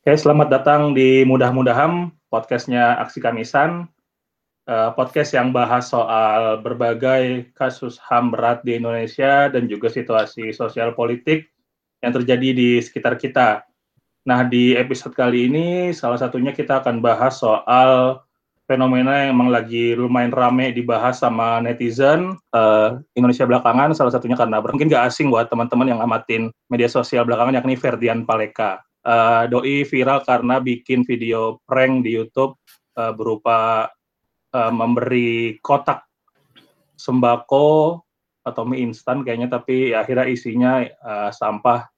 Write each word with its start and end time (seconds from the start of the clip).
Oke, 0.00 0.16
selamat 0.16 0.48
datang 0.48 0.96
di 0.96 1.28
Mudah-Mudahan, 1.28 2.08
podcastnya 2.32 2.96
Aksi 3.04 3.20
Kamisan. 3.20 3.84
Uh, 4.64 4.96
podcast 4.96 5.36
yang 5.36 5.52
bahas 5.52 5.92
soal 5.92 6.56
berbagai 6.64 7.52
kasus 7.52 8.00
HAM 8.08 8.32
berat 8.32 8.64
di 8.64 8.80
Indonesia 8.80 9.52
dan 9.52 9.68
juga 9.68 9.92
situasi 9.92 10.56
sosial 10.56 10.96
politik 10.96 11.52
yang 12.00 12.16
terjadi 12.16 12.48
di 12.56 12.80
sekitar 12.80 13.20
kita. 13.20 13.60
Nah, 14.24 14.40
di 14.48 14.72
episode 14.72 15.12
kali 15.12 15.52
ini 15.52 15.92
salah 15.92 16.16
satunya 16.16 16.56
kita 16.56 16.80
akan 16.80 17.04
bahas 17.04 17.36
soal 17.36 18.24
fenomena 18.64 19.28
yang 19.28 19.36
emang 19.36 19.52
lagi 19.52 19.92
lumayan 19.92 20.32
rame 20.32 20.72
dibahas 20.72 21.20
sama 21.20 21.60
netizen 21.60 22.40
uh, 22.56 22.96
Indonesia 23.12 23.44
belakangan, 23.44 23.92
salah 23.92 24.16
satunya 24.16 24.32
karena 24.32 24.64
mungkin 24.64 24.88
gak 24.88 25.12
asing 25.12 25.28
buat 25.28 25.52
teman-teman 25.52 25.92
yang 25.92 26.00
amatin 26.00 26.48
media 26.72 26.88
sosial 26.88 27.28
belakangan, 27.28 27.60
yakni 27.60 27.76
Ferdian 27.76 28.24
Paleka. 28.24 28.80
Uh, 29.00 29.48
Doi 29.48 29.88
viral 29.88 30.20
karena 30.28 30.60
bikin 30.60 31.08
video 31.08 31.56
prank 31.64 32.04
di 32.04 32.12
YouTube 32.20 32.60
uh, 33.00 33.16
berupa 33.16 33.88
uh, 34.52 34.72
memberi 34.72 35.56
kotak 35.64 36.04
sembako 37.00 37.96
atau 38.44 38.62
mie 38.68 38.84
instan 38.84 39.24
kayaknya, 39.24 39.48
tapi 39.48 39.96
akhirnya 39.96 40.26
isinya 40.28 40.84
uh, 41.00 41.30
sampah, 41.32 41.88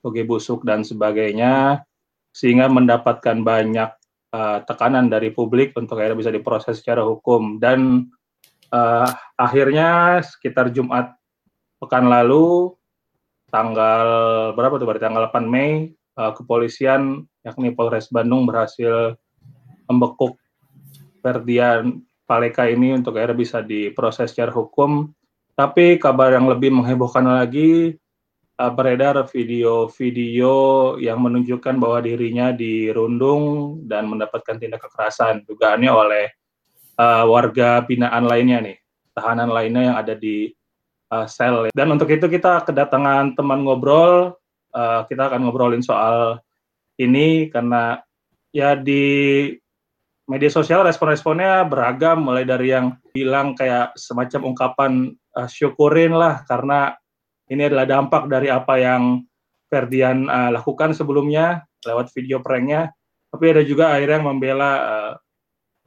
toge 0.00 0.24
busuk 0.24 0.64
dan 0.64 0.84
sebagainya, 0.84 1.84
sehingga 2.32 2.68
mendapatkan 2.68 3.40
banyak 3.44 3.90
uh, 4.32 4.58
tekanan 4.64 5.08
dari 5.08 5.32
publik 5.32 5.76
untuk 5.76 6.00
akhirnya 6.00 6.16
bisa 6.16 6.32
diproses 6.32 6.80
secara 6.80 7.04
hukum. 7.04 7.56
Dan 7.60 8.08
uh, 8.72 9.08
akhirnya 9.36 10.20
sekitar 10.24 10.72
Jumat 10.72 11.12
pekan 11.80 12.08
lalu 12.08 12.72
tanggal 13.48 14.06
berapa 14.52 14.76
tuh 14.76 14.86
berarti 14.86 15.04
tanggal 15.08 15.32
8 15.32 15.48
Mei 15.48 15.96
uh, 16.18 16.34
kepolisian 16.34 17.22
yakni 17.46 17.70
Polres 17.70 18.10
Bandung 18.10 18.44
berhasil 18.44 19.14
membekuk 19.86 20.36
Ferdian 21.22 22.02
Paleka 22.28 22.68
ini 22.68 22.92
untuk 22.92 23.16
akhirnya 23.16 23.38
bisa 23.38 23.58
diproses 23.64 24.34
secara 24.34 24.52
hukum. 24.52 25.08
Tapi 25.56 25.98
kabar 25.98 26.34
yang 26.34 26.46
lebih 26.46 26.70
menghebohkan 26.70 27.24
lagi 27.24 27.96
uh, 28.60 28.72
beredar 28.74 29.16
video-video 29.30 30.52
yang 31.00 31.18
menunjukkan 31.22 31.78
bahwa 31.78 31.98
dirinya 32.04 32.52
dirundung 32.52 33.80
dan 33.86 34.06
mendapatkan 34.06 34.58
tindak 34.60 34.84
kekerasan 34.86 35.42
dugaannya 35.48 35.90
oleh 35.90 36.26
uh, 37.00 37.24
warga 37.26 37.82
binaan 37.82 38.28
lainnya 38.28 38.58
nih, 38.60 38.76
tahanan 39.14 39.50
lainnya 39.50 39.82
yang 39.94 39.96
ada 39.98 40.14
di 40.14 40.52
uh, 41.10 41.26
sel. 41.26 41.72
Dan 41.74 41.90
untuk 41.90 42.12
itu 42.12 42.26
kita 42.30 42.62
kedatangan 42.62 43.34
teman 43.34 43.66
ngobrol, 43.66 44.38
uh, 44.74 45.04
kita 45.08 45.30
akan 45.32 45.46
ngobrolin 45.46 45.84
soal 45.84 46.40
ini 46.98 47.48
karena 47.48 48.02
ya 48.50 48.74
di 48.74 49.46
media 50.28 50.50
sosial 50.52 50.84
respon-responnya 50.84 51.64
beragam 51.64 52.20
mulai 52.20 52.44
dari 52.44 52.74
yang 52.74 52.96
bilang 53.16 53.56
kayak 53.56 53.96
semacam 53.96 54.52
ungkapan 54.52 54.92
uh, 55.38 55.48
syukurin 55.48 56.12
lah 56.12 56.44
karena 56.44 56.92
ini 57.48 57.64
adalah 57.64 57.88
dampak 57.88 58.28
dari 58.28 58.52
apa 58.52 58.76
yang 58.76 59.24
Ferdian 59.68 60.28
uh, 60.28 60.52
lakukan 60.52 60.96
sebelumnya 60.96 61.64
lewat 61.84 62.12
video 62.16 62.40
pranknya. 62.40 62.92
Tapi 63.28 63.44
ada 63.52 63.62
juga 63.64 63.92
akhirnya 63.92 64.20
yang 64.20 64.28
membela 64.32 64.72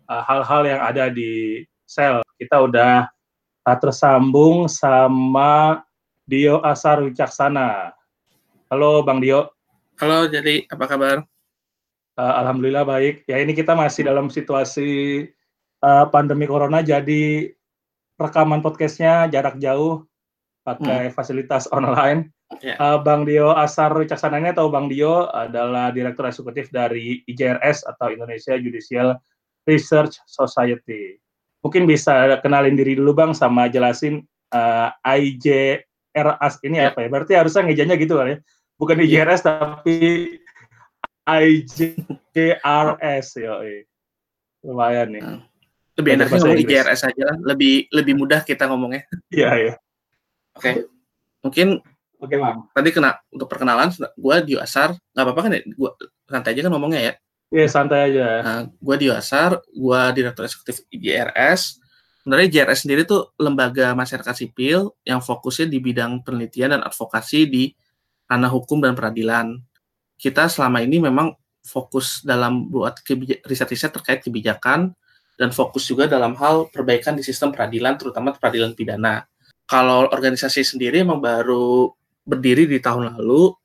hal 0.05 0.21
uh, 0.21 0.23
hal-hal 0.25 0.61
yang 0.69 0.81
ada 0.81 1.05
di 1.09 1.61
sel. 1.89 2.21
Kita 2.37 2.61
udah 2.61 3.09
uh, 3.65 3.77
tersambung 3.81 4.69
sama 4.69 5.81
Dio 6.25 6.61
Asar 6.61 7.01
Wicaksana. 7.01 7.93
Halo 8.71 9.03
Bang 9.03 9.19
Dio. 9.19 9.51
Halo, 9.99 10.31
jadi 10.31 10.63
apa 10.71 10.87
kabar? 10.87 11.27
Uh, 12.15 12.33
Alhamdulillah 12.39 12.87
baik. 12.87 13.27
Ya 13.27 13.43
ini 13.43 13.51
kita 13.51 13.75
masih 13.75 14.07
dalam 14.07 14.31
situasi 14.31 15.27
uh, 15.83 16.07
pandemi 16.07 16.47
corona, 16.47 16.79
jadi 16.79 17.51
rekaman 18.15 18.63
podcastnya 18.63 19.27
jarak 19.27 19.59
jauh 19.59 20.07
pakai 20.63 21.11
hmm. 21.11 21.15
fasilitas 21.19 21.67
online. 21.75 22.31
Yeah. 22.63 22.79
Ya. 22.79 22.95
Uh, 22.95 22.97
Bang 23.03 23.27
Dio 23.27 23.51
Asar 23.51 23.91
Wicaksana 23.91 24.39
ini 24.39 24.55
atau 24.55 24.71
Bang 24.71 24.87
Dio 24.87 25.27
adalah 25.35 25.91
Direktur 25.91 26.31
Eksekutif 26.31 26.71
dari 26.71 27.27
IJRS 27.27 27.83
atau 27.83 28.07
Indonesia 28.07 28.55
Judicial 28.55 29.19
Research 29.67 30.15
Society. 30.31 31.19
Mungkin 31.59 31.83
bisa 31.83 32.39
kenalin 32.39 32.79
diri 32.79 32.95
dulu 32.95 33.19
Bang 33.19 33.35
sama 33.35 33.67
jelasin 33.67 34.23
uh, 34.55 34.95
IJRS 35.03 36.63
ini 36.63 36.79
yeah. 36.79 36.95
apa 36.95 37.03
ya? 37.03 37.07
Berarti 37.11 37.33
harusnya 37.35 37.67
ngejanya 37.67 37.99
gitu 37.99 38.15
kan 38.15 38.31
ya? 38.31 38.39
Bukan 38.81 38.97
IJRS 38.97 39.45
yeah. 39.45 39.61
tapi 39.61 39.97
IJRS 41.29 43.27
ya. 43.37 43.61
Lumayan 44.65 45.07
nih. 45.13 45.21
Hmm. 45.21 45.45
Lebih 46.01 46.11
enak 46.17 46.33
ngomong 46.33 46.57
IJRS 46.65 47.05
aja 47.05 47.23
lah, 47.29 47.37
lebih 47.45 47.85
lebih 47.93 48.17
mudah 48.17 48.41
kita 48.41 48.65
ngomongnya. 48.65 49.05
Iya, 49.29 49.49
iya. 49.53 49.73
Oke. 50.57 50.65
Okay. 50.65 50.73
Mungkin 51.45 51.67
Oke, 52.21 52.37
okay, 52.37 52.41
Bang. 52.41 52.69
Tadi 52.69 52.89
kena 52.93 53.17
untuk 53.33 53.49
perkenalan 53.49 53.89
gue 53.97 54.35
Dio 54.45 54.61
Asar, 54.61 54.93
nggak 54.93 55.25
apa-apa 55.25 55.41
kan 55.41 55.57
ya? 55.57 55.61
Gua 55.73 55.89
santai 56.29 56.53
aja 56.53 56.61
kan 56.69 56.71
ngomongnya 56.77 57.01
ya. 57.01 57.13
Iya, 57.49 57.65
yeah, 57.65 57.69
santai 57.69 57.99
aja. 58.13 58.27
Nah, 58.45 58.61
gue 58.69 58.95
Dio 59.01 59.13
Asar, 59.17 59.57
gue 59.57 60.01
Direktur 60.13 60.45
Eksekutif 60.45 60.85
IJRS. 60.93 61.81
Sebenarnya 62.21 62.45
IJRS 62.45 62.85
sendiri 62.85 63.09
tuh 63.09 63.33
lembaga 63.41 63.97
masyarakat 63.97 64.37
sipil 64.37 64.93
yang 65.01 65.17
fokusnya 65.17 65.65
di 65.65 65.81
bidang 65.81 66.21
penelitian 66.21 66.77
dan 66.77 66.81
advokasi 66.85 67.49
di 67.49 67.73
ranah 68.31 68.47
hukum 68.47 68.79
dan 68.79 68.95
peradilan. 68.95 69.59
Kita 70.15 70.47
selama 70.47 70.79
ini 70.79 71.03
memang 71.03 71.35
fokus 71.67 72.23
dalam 72.23 72.71
buat 72.71 73.03
riset-riset 73.43 73.91
terkait 73.91 74.23
kebijakan 74.23 74.95
dan 75.35 75.49
fokus 75.51 75.83
juga 75.83 76.07
dalam 76.07 76.39
hal 76.39 76.71
perbaikan 76.71 77.19
di 77.19 77.27
sistem 77.27 77.51
peradilan, 77.51 77.99
terutama 77.99 78.31
peradilan 78.31 78.71
pidana 78.71 79.27
kalau 79.71 80.03
organisasi 80.11 80.67
sendiri 80.67 80.99
emang 80.99 81.23
baru 81.23 81.95
berdiri 82.27 82.67
di 82.67 82.83
tahun 82.83 83.15
lalu, 83.15 83.55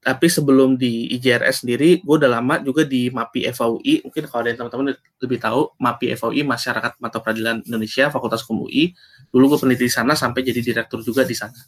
tapi 0.00 0.24
sebelum 0.32 0.80
di 0.80 1.12
IJRS 1.20 1.60
sendiri, 1.60 2.00
gue 2.00 2.16
udah 2.16 2.40
lama 2.40 2.64
juga 2.64 2.88
di 2.88 3.12
MAPI 3.12 3.52
FAUI. 3.52 4.08
Mungkin 4.08 4.24
kalau 4.24 4.40
ada 4.40 4.48
yang 4.48 4.58
teman-teman 4.64 4.96
lebih 4.96 5.38
tahu, 5.44 5.68
MAPI 5.76 6.16
FAUI 6.16 6.40
Masyarakat 6.48 6.96
Mata 6.96 7.20
Peradilan 7.20 7.60
Indonesia, 7.60 8.08
Fakultas 8.08 8.40
Hukum 8.48 8.64
UI. 8.64 8.96
Dulu 9.28 9.52
gue 9.52 9.58
peneliti 9.60 9.84
di 9.84 9.92
sana 9.92 10.16
sampai 10.16 10.40
jadi 10.40 10.64
direktur 10.64 11.04
juga 11.04 11.28
di 11.28 11.36
sana. 11.36 11.60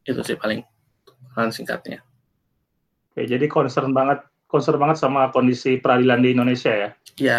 Itu 0.00 0.24
sih 0.24 0.40
paling 0.40 0.64
singkatnya. 1.48 2.04
Oke, 3.10 3.24
jadi 3.24 3.48
concern 3.48 3.96
banget 3.96 4.20
concern 4.44 4.76
banget 4.76 5.00
sama 5.00 5.32
kondisi 5.32 5.80
peradilan 5.80 6.20
di 6.20 6.36
Indonesia 6.36 6.72
ya? 6.76 6.90
Ya, 7.16 7.38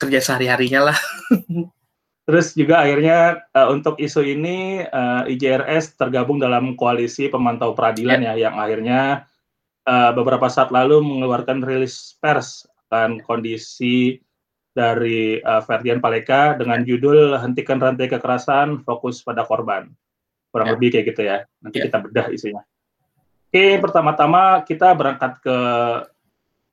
kerja 0.00 0.24
sehari-harinya 0.24 0.88
lah. 0.88 0.98
Terus 2.22 2.54
juga 2.54 2.86
akhirnya 2.86 3.42
uh, 3.50 3.68
untuk 3.74 3.98
isu 3.98 4.22
ini 4.22 4.78
uh, 4.86 5.26
eh, 5.26 5.34
IJRS 5.34 5.98
tergabung 5.98 6.38
dalam 6.38 6.78
koalisi 6.78 7.26
pemantau 7.26 7.74
peradilan 7.74 8.22
yeah. 8.22 8.38
ya 8.38 8.46
yang 8.46 8.54
akhirnya 8.62 9.26
uh, 9.90 10.14
beberapa 10.14 10.46
saat 10.46 10.70
lalu 10.70 11.02
mengeluarkan 11.02 11.66
rilis 11.66 12.14
pers 12.22 12.62
akan 12.86 13.18
kondisi 13.26 14.22
dari 14.70 15.42
uh, 15.42 15.60
Ferdian 15.66 15.98
Paleka 15.98 16.54
dengan 16.54 16.86
judul 16.86 17.34
hentikan 17.42 17.82
rantai 17.82 18.06
kekerasan 18.06 18.86
fokus 18.86 19.26
pada 19.26 19.42
korban 19.42 19.90
kurang 20.54 20.70
yeah. 20.70 20.74
lebih 20.78 20.88
kayak 20.94 21.06
gitu 21.10 21.22
ya 21.26 21.38
nanti 21.58 21.82
yeah. 21.82 21.86
kita 21.90 21.98
bedah 22.06 22.26
isunya. 22.30 22.62
Oke 23.52 23.76
pertama-tama 23.84 24.64
kita 24.64 24.96
berangkat 24.96 25.36
ke 25.44 25.58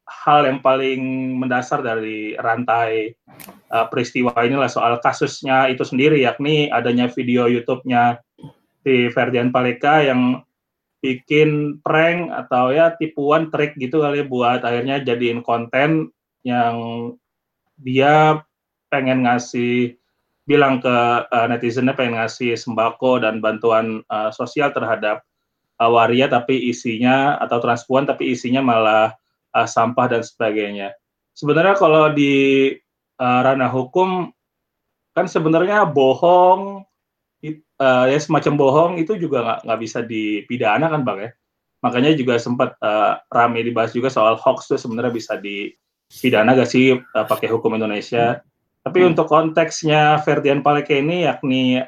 hal 0.07 0.47
yang 0.47 0.63
paling 0.63 1.35
mendasar 1.35 1.83
dari 1.83 2.39
rantai 2.39 3.19
uh, 3.67 3.83
peristiwa 3.91 4.31
inilah 4.47 4.71
soal 4.71 4.95
kasusnya 5.03 5.67
itu 5.67 5.83
sendiri 5.83 6.23
yakni 6.23 6.71
adanya 6.71 7.11
video 7.11 7.51
YouTube-nya 7.51 8.23
di 8.79 9.11
Ferdian 9.11 9.51
Paleka 9.51 10.07
yang 10.07 10.39
bikin 11.03 11.83
prank 11.83 12.31
atau 12.47 12.71
ya 12.71 12.95
tipuan 12.95 13.51
trik 13.51 13.75
gitu 13.75 13.99
kali 13.99 14.23
buat 14.23 14.63
akhirnya 14.63 15.03
jadiin 15.03 15.43
konten 15.43 16.15
yang 16.47 16.75
dia 17.75 18.39
pengen 18.87 19.27
ngasih 19.27 19.99
bilang 20.47 20.79
ke 20.79 20.95
uh, 21.27 21.47
netizennya 21.51 21.91
pengen 21.91 22.23
ngasih 22.23 22.55
sembako 22.55 23.19
dan 23.19 23.43
bantuan 23.43 23.99
uh, 24.07 24.31
sosial 24.31 24.71
terhadap 24.71 25.27
uh, 25.79 25.89
waria 25.89 26.27
tapi 26.27 26.69
isinya 26.69 27.39
atau 27.39 27.63
transpuan 27.63 28.03
tapi 28.03 28.35
isinya 28.35 28.59
malah 28.59 29.15
uh, 29.55 29.67
sampah 29.67 30.11
dan 30.11 30.21
sebagainya. 30.21 30.93
Sebenarnya 31.33 31.79
kalau 31.79 32.11
di 32.11 32.75
uh, 33.17 33.39
ranah 33.41 33.71
hukum 33.71 34.29
kan 35.15 35.25
sebenarnya 35.25 35.87
bohong 35.87 36.83
uh, 37.79 38.05
ya 38.05 38.19
semacam 38.19 38.53
bohong 38.59 38.91
itu 38.99 39.15
juga 39.15 39.41
nggak 39.41 39.59
nggak 39.65 39.79
bisa 39.79 39.99
dipidana 40.03 40.91
kan 40.91 41.01
bang 41.07 41.19
ya. 41.23 41.31
Makanya 41.79 42.11
juga 42.11 42.35
sempat 42.35 42.75
uh, 42.83 43.23
rame 43.31 43.63
dibahas 43.63 43.95
juga 43.95 44.11
soal 44.11 44.35
hoax 44.35 44.67
itu 44.67 44.75
sebenarnya 44.75 45.15
bisa 45.15 45.39
dipidana 45.39 46.51
gak 46.51 46.67
sih 46.67 46.99
uh, 46.99 47.23
pakai 47.23 47.47
hukum 47.47 47.79
Indonesia. 47.79 48.43
Tapi 48.83 48.99
hmm. 48.99 49.15
untuk 49.15 49.31
konteksnya 49.31 50.19
Ferdian 50.19 50.59
Paleke 50.59 50.99
ini 50.99 51.23
yakni 51.23 51.79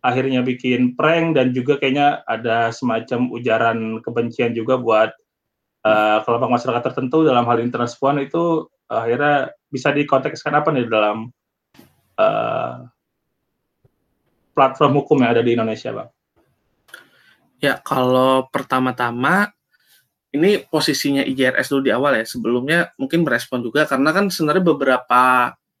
akhirnya 0.00 0.40
bikin 0.40 0.96
prank 0.96 1.36
dan 1.36 1.52
juga 1.52 1.76
kayaknya 1.76 2.24
ada 2.24 2.72
semacam 2.72 3.28
ujaran 3.32 3.78
kebencian 4.00 4.56
juga 4.56 4.80
buat 4.80 5.12
uh, 5.84 6.18
kelompok 6.24 6.50
masyarakat 6.56 6.82
tertentu 6.92 7.24
dalam 7.24 7.44
hal 7.44 7.60
ini 7.60 7.72
transpuan 7.72 8.20
itu 8.20 8.68
akhirnya 8.90 9.54
bisa 9.70 9.94
dikontekskan 9.94 10.56
apa 10.56 10.68
nih 10.74 10.88
dalam 10.88 11.30
uh, 12.18 12.90
platform 14.56 14.92
hukum 15.00 15.22
yang 15.22 15.32
ada 15.38 15.42
di 15.46 15.54
Indonesia, 15.54 15.94
Bang? 15.94 16.10
Ya, 17.60 17.76
kalau 17.80 18.48
pertama-tama 18.48 19.52
ini 20.30 20.62
posisinya 20.68 21.26
IJRS 21.26 21.70
dulu 21.70 21.82
di 21.86 21.92
awal 21.92 22.18
ya. 22.18 22.24
Sebelumnya 22.26 22.92
mungkin 22.96 23.22
merespon 23.22 23.60
juga 23.60 23.84
karena 23.86 24.10
kan 24.14 24.32
sebenarnya 24.32 24.64
beberapa 24.64 25.22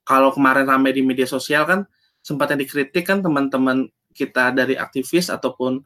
kalau 0.04 0.34
kemarin 0.34 0.66
ramai 0.66 0.90
di 0.90 1.02
media 1.06 1.26
sosial 1.26 1.64
kan 1.64 1.80
sempat 2.20 2.52
yang 2.52 2.60
dikritik 2.60 3.06
kan 3.06 3.24
teman-teman 3.24 3.88
kita 4.14 4.52
dari 4.54 4.74
aktivis 4.76 5.30
ataupun 5.30 5.80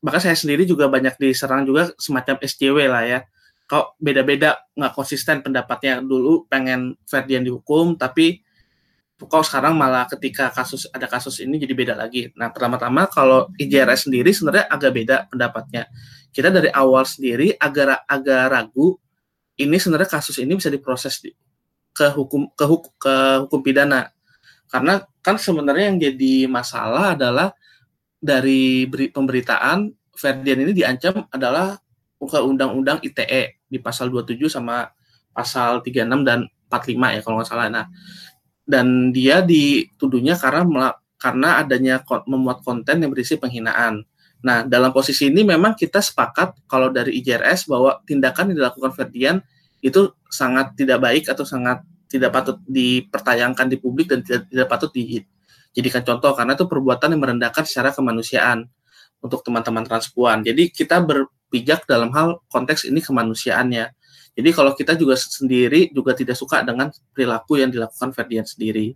bahkan 0.00 0.22
saya 0.22 0.36
sendiri 0.36 0.68
juga 0.68 0.86
banyak 0.86 1.16
diserang 1.18 1.64
juga 1.64 1.90
semacam 1.96 2.36
SJW 2.40 2.78
lah 2.86 3.04
ya. 3.04 3.20
Kok 3.66 3.98
beda-beda 3.98 4.62
nggak 4.78 4.92
konsisten 4.94 5.42
pendapatnya 5.42 5.98
dulu 5.98 6.46
pengen 6.46 6.94
Ferdian 7.02 7.42
dihukum 7.42 7.98
tapi 7.98 8.46
kok 9.16 9.48
sekarang 9.48 9.72
malah 9.80 10.04
ketika 10.04 10.52
kasus 10.52 10.84
ada 10.92 11.08
kasus 11.08 11.40
ini 11.40 11.56
jadi 11.56 11.72
beda 11.72 11.94
lagi. 11.96 12.28
Nah, 12.36 12.52
pertama-tama 12.52 13.08
kalau 13.08 13.48
IJRS 13.56 14.06
sendiri 14.06 14.28
sebenarnya 14.36 14.68
agak 14.68 14.92
beda 14.92 15.16
pendapatnya. 15.32 15.88
Kita 16.28 16.52
dari 16.52 16.68
awal 16.68 17.08
sendiri 17.08 17.56
agak 17.56 18.04
agak 18.04 18.44
ragu 18.52 19.00
ini 19.56 19.80
sebenarnya 19.80 20.20
kasus 20.20 20.36
ini 20.36 20.52
bisa 20.52 20.68
diproses 20.68 21.24
di, 21.24 21.32
ke 21.96 22.12
hukum 22.12 22.52
ke, 22.52 22.64
hukum, 22.68 22.92
ke 23.00 23.14
hukum 23.48 23.60
pidana. 23.64 24.12
Karena 24.66 25.02
kan 25.22 25.38
sebenarnya 25.38 25.94
yang 25.94 25.98
jadi 25.98 26.34
masalah 26.50 27.14
adalah 27.14 27.54
dari 28.18 28.86
beri, 28.90 29.12
pemberitaan 29.12 29.92
Ferdian 30.16 30.64
ini 30.64 30.72
diancam 30.72 31.28
adalah 31.28 31.76
ke 32.16 32.40
undang-undang 32.40 32.98
ITE 33.04 33.60
di 33.68 33.78
pasal 33.78 34.08
27 34.08 34.48
sama 34.48 34.88
pasal 35.36 35.84
36 35.84 36.24
dan 36.24 36.48
45 36.72 37.14
ya 37.14 37.20
kalau 37.20 37.36
nggak 37.38 37.48
salah. 37.48 37.68
Nah, 37.68 37.86
dan 38.66 39.12
dia 39.12 39.44
dituduhnya 39.44 40.34
karena 40.40 40.96
karena 41.20 41.60
adanya 41.60 42.02
memuat 42.24 42.64
konten 42.64 43.04
yang 43.04 43.12
berisi 43.12 43.36
penghinaan. 43.36 44.02
Nah, 44.44 44.64
dalam 44.64 44.92
posisi 44.92 45.28
ini 45.32 45.44
memang 45.44 45.76
kita 45.76 46.00
sepakat 46.00 46.68
kalau 46.68 46.92
dari 46.92 47.20
IJRS 47.20 47.68
bahwa 47.68 48.00
tindakan 48.04 48.52
yang 48.52 48.64
dilakukan 48.64 48.92
Ferdian 48.92 49.36
itu 49.80 50.12
sangat 50.28 50.76
tidak 50.76 51.04
baik 51.04 51.28
atau 51.30 51.44
sangat 51.44 51.84
tidak 52.06 52.30
patut 52.34 52.56
dipertayangkan 52.66 53.66
di 53.66 53.76
publik 53.78 54.10
dan 54.10 54.22
tidak, 54.22 54.46
tidak 54.50 54.68
patut 54.70 54.90
dijadikan 54.94 56.02
contoh 56.06 56.32
karena 56.32 56.52
itu 56.54 56.64
perbuatan 56.66 57.08
yang 57.14 57.22
merendahkan 57.22 57.64
secara 57.66 57.90
kemanusiaan 57.92 58.66
untuk 59.20 59.42
teman-teman 59.42 59.82
transpuan. 59.82 60.46
Jadi 60.46 60.70
kita 60.70 61.02
berpijak 61.02 61.84
dalam 61.84 62.14
hal 62.14 62.40
konteks 62.48 62.86
ini 62.88 63.02
kemanusiaannya. 63.02 63.92
Jadi 64.36 64.50
kalau 64.52 64.76
kita 64.76 64.92
juga 65.00 65.16
sendiri 65.16 65.88
juga 65.96 66.12
tidak 66.12 66.36
suka 66.36 66.60
dengan 66.60 66.92
perilaku 67.16 67.56
yang 67.56 67.72
dilakukan 67.72 68.12
Ferdian 68.12 68.44
sendiri. 68.44 68.92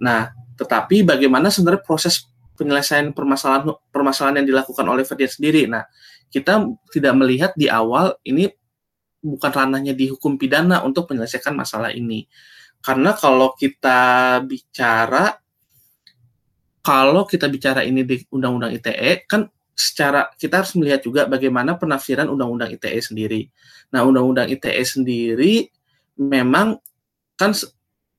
Nah, 0.00 0.32
tetapi 0.56 1.04
bagaimana 1.04 1.52
sebenarnya 1.52 1.84
proses 1.84 2.24
penyelesaian 2.56 3.12
permasalahan 3.12 3.76
permasalahan 3.92 4.40
yang 4.40 4.48
dilakukan 4.56 4.84
oleh 4.88 5.04
Ferdian 5.04 5.28
sendiri. 5.28 5.68
Nah, 5.68 5.84
kita 6.32 6.64
tidak 6.88 7.12
melihat 7.12 7.52
di 7.52 7.68
awal 7.68 8.16
ini 8.24 8.48
bukan 9.20 9.50
ranahnya 9.52 9.92
di 9.92 10.08
hukum 10.08 10.40
pidana 10.40 10.80
untuk 10.84 11.08
menyelesaikan 11.12 11.52
masalah 11.52 11.92
ini. 11.92 12.24
Karena 12.80 13.12
kalau 13.12 13.52
kita 13.56 14.40
bicara 14.44 15.36
kalau 16.80 17.28
kita 17.28 17.44
bicara 17.52 17.84
ini 17.84 18.08
di 18.08 18.24
Undang-Undang 18.32 18.72
ITE 18.80 19.28
kan 19.28 19.44
secara 19.76 20.32
kita 20.36 20.64
harus 20.64 20.72
melihat 20.76 21.00
juga 21.04 21.28
bagaimana 21.28 21.76
penafsiran 21.76 22.28
Undang-Undang 22.32 22.72
ITE 22.80 23.00
sendiri. 23.00 23.48
Nah, 23.92 24.04
Undang-Undang 24.04 24.48
ITE 24.48 24.84
sendiri 24.84 25.68
memang 26.16 26.80
kan 27.36 27.52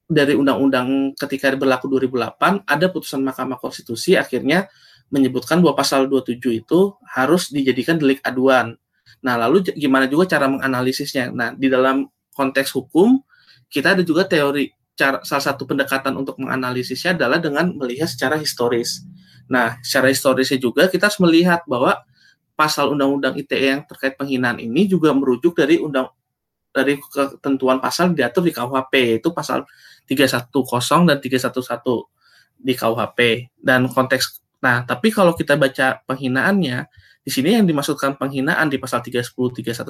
dari 0.09 0.33
Undang-Undang 0.37 1.17
ketika 1.17 1.53
berlaku 1.53 1.89
2008 1.89 2.65
ada 2.65 2.85
putusan 2.89 3.21
Mahkamah 3.25 3.57
Konstitusi 3.61 4.17
akhirnya 4.17 4.69
menyebutkan 5.13 5.59
bahwa 5.61 5.77
pasal 5.77 6.07
27 6.07 6.63
itu 6.65 6.79
harus 7.05 7.51
dijadikan 7.51 7.99
delik 7.99 8.23
aduan. 8.25 8.75
Nah, 9.19 9.35
lalu 9.35 9.75
gimana 9.75 10.07
juga 10.07 10.37
cara 10.37 10.47
menganalisisnya? 10.47 11.35
Nah, 11.35 11.51
di 11.51 11.67
dalam 11.67 12.07
konteks 12.31 12.71
hukum 12.73 13.19
kita 13.67 13.95
ada 13.95 14.03
juga 14.03 14.27
teori 14.27 14.71
cara 14.95 15.23
salah 15.23 15.43
satu 15.43 15.63
pendekatan 15.67 16.15
untuk 16.15 16.39
menganalisisnya 16.39 17.15
adalah 17.15 17.39
dengan 17.39 17.71
melihat 17.75 18.07
secara 18.07 18.35
historis. 18.39 19.03
Nah, 19.51 19.79
secara 19.83 20.11
historisnya 20.11 20.59
juga 20.59 20.87
kita 20.87 21.07
harus 21.11 21.19
melihat 21.23 21.63
bahwa 21.67 21.99
pasal 22.61 22.93
undang-undang 22.93 23.33
ITE 23.39 23.57
yang 23.73 23.81
terkait 23.89 24.13
penghinaan 24.19 24.61
ini 24.61 24.85
juga 24.85 25.15
merujuk 25.15 25.57
dari 25.57 25.81
undang 25.81 26.13
dari 26.71 26.95
ketentuan 27.01 27.83
pasal 27.83 28.15
diatur 28.15 28.47
di 28.47 28.53
KUHP 28.55 29.19
itu 29.19 29.29
pasal 29.35 29.67
310 30.07 31.09
dan 31.09 31.17
311 31.19 32.61
di 32.61 32.73
KUHP 32.77 33.19
dan 33.59 33.89
konteks 33.91 34.39
nah 34.61 34.85
tapi 34.85 35.09
kalau 35.09 35.33
kita 35.33 35.57
baca 35.57 36.05
penghinaannya 36.05 36.85
di 37.21 37.29
sini 37.29 37.53
yang 37.53 37.69
dimaksudkan 37.69 38.17
penghinaan 38.17 38.65
di 38.65 38.81
pasal 38.81 39.05
310 39.05 39.37
311 39.37 39.85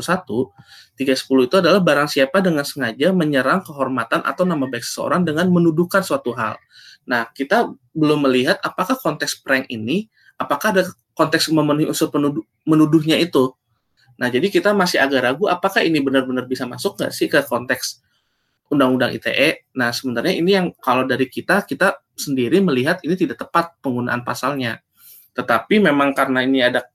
310 1.00 1.48
itu 1.48 1.56
adalah 1.64 1.80
barang 1.80 2.12
siapa 2.12 2.44
dengan 2.44 2.68
sengaja 2.68 3.16
menyerang 3.16 3.64
kehormatan 3.64 4.20
atau 4.28 4.44
nama 4.44 4.68
baik 4.68 4.84
seseorang 4.84 5.24
dengan 5.24 5.48
menuduhkan 5.48 6.04
suatu 6.04 6.36
hal 6.36 6.60
Nah, 7.06 7.30
kita 7.34 7.72
belum 7.98 8.30
melihat 8.30 8.62
apakah 8.62 8.98
konteks 8.98 9.42
prank 9.42 9.66
ini, 9.74 10.10
apakah 10.38 10.74
ada 10.74 10.84
konteks 11.18 11.50
memenuhi 11.50 11.90
unsur 11.90 12.14
penuduh, 12.14 12.46
menuduhnya 12.66 13.18
itu. 13.18 13.54
Nah, 14.22 14.30
jadi 14.30 14.54
kita 14.54 14.76
masih 14.78 15.02
agak 15.02 15.22
ragu 15.26 15.50
apakah 15.50 15.82
ini 15.82 15.98
benar-benar 15.98 16.46
bisa 16.46 16.70
masuk 16.70 17.00
nggak 17.00 17.12
sih 17.14 17.26
ke 17.26 17.42
konteks 17.42 18.06
Undang-Undang 18.72 19.18
ITE. 19.18 19.68
Nah, 19.76 19.92
sebenarnya 19.92 20.34
ini 20.38 20.52
yang 20.56 20.68
kalau 20.78 21.04
dari 21.04 21.28
kita, 21.28 21.66
kita 21.66 22.00
sendiri 22.16 22.62
melihat 22.62 23.02
ini 23.04 23.18
tidak 23.18 23.42
tepat 23.44 23.76
penggunaan 23.82 24.22
pasalnya. 24.22 24.80
Tetapi 25.36 25.84
memang 25.84 26.16
karena 26.16 26.46
ini 26.46 26.64
ada 26.64 26.86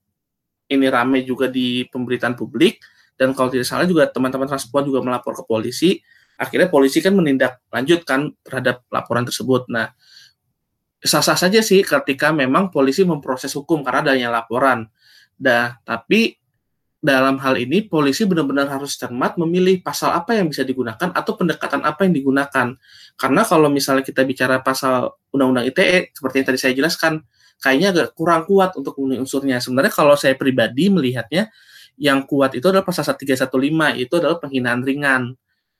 ini 0.67 0.85
rame 0.91 1.23
juga 1.23 1.47
di 1.47 1.87
pemberitaan 1.87 2.35
publik, 2.35 2.83
dan 3.17 3.33
kalau 3.33 3.49
tidak 3.49 3.65
salah 3.65 3.89
juga 3.89 4.05
teman-teman 4.07 4.45
transport 4.45 4.85
juga 4.85 5.01
melapor 5.01 5.33
ke 5.33 5.43
polisi, 5.47 5.97
akhirnya 6.37 6.69
polisi 6.69 7.01
kan 7.01 7.17
menindak 7.17 7.65
lanjutkan 7.73 8.35
terhadap 8.45 8.85
laporan 8.93 9.25
tersebut. 9.25 9.65
Nah, 9.73 9.89
sah-sah 11.01 11.37
saja 11.37 11.59
sih 11.65 11.81
ketika 11.81 12.29
memang 12.29 12.69
polisi 12.69 13.01
memproses 13.01 13.49
hukum 13.57 13.81
karena 13.81 14.05
adanya 14.05 14.29
laporan. 14.29 14.85
Nah, 15.41 15.81
tapi 15.81 16.37
dalam 16.97 17.37
hal 17.37 17.61
ini 17.61 17.85
polisi 17.85 18.25
benar-benar 18.25 18.73
harus 18.73 18.97
cermat 18.97 19.37
memilih 19.37 19.85
pasal 19.85 20.17
apa 20.17 20.33
yang 20.33 20.49
bisa 20.49 20.65
digunakan 20.65 21.13
atau 21.13 21.37
pendekatan 21.37 21.85
apa 21.85 22.05
yang 22.05 22.13
digunakan. 22.13 22.73
Karena 23.17 23.41
kalau 23.45 23.69
misalnya 23.69 24.01
kita 24.01 24.25
bicara 24.25 24.61
pasal 24.65 25.13
Undang-Undang 25.33 25.73
ITE 25.73 26.13
seperti 26.13 26.35
yang 26.41 26.47
tadi 26.53 26.59
saya 26.61 26.73
jelaskan, 26.73 27.21
kayaknya 27.61 27.87
agak 27.93 28.07
kurang 28.13 28.45
kuat 28.45 28.77
untuk 28.77 28.97
memenuhi 28.97 29.25
unsurnya. 29.25 29.57
Sebenarnya 29.57 29.93
kalau 29.93 30.13
saya 30.13 30.37
pribadi 30.37 30.89
melihatnya 30.93 31.49
yang 31.97 32.25
kuat 32.29 32.53
itu 32.53 32.65
adalah 32.69 32.85
pasal 32.85 33.17
315 33.17 33.49
itu 33.97 34.13
adalah 34.17 34.37
penghinaan 34.37 34.81
ringan. 34.85 35.33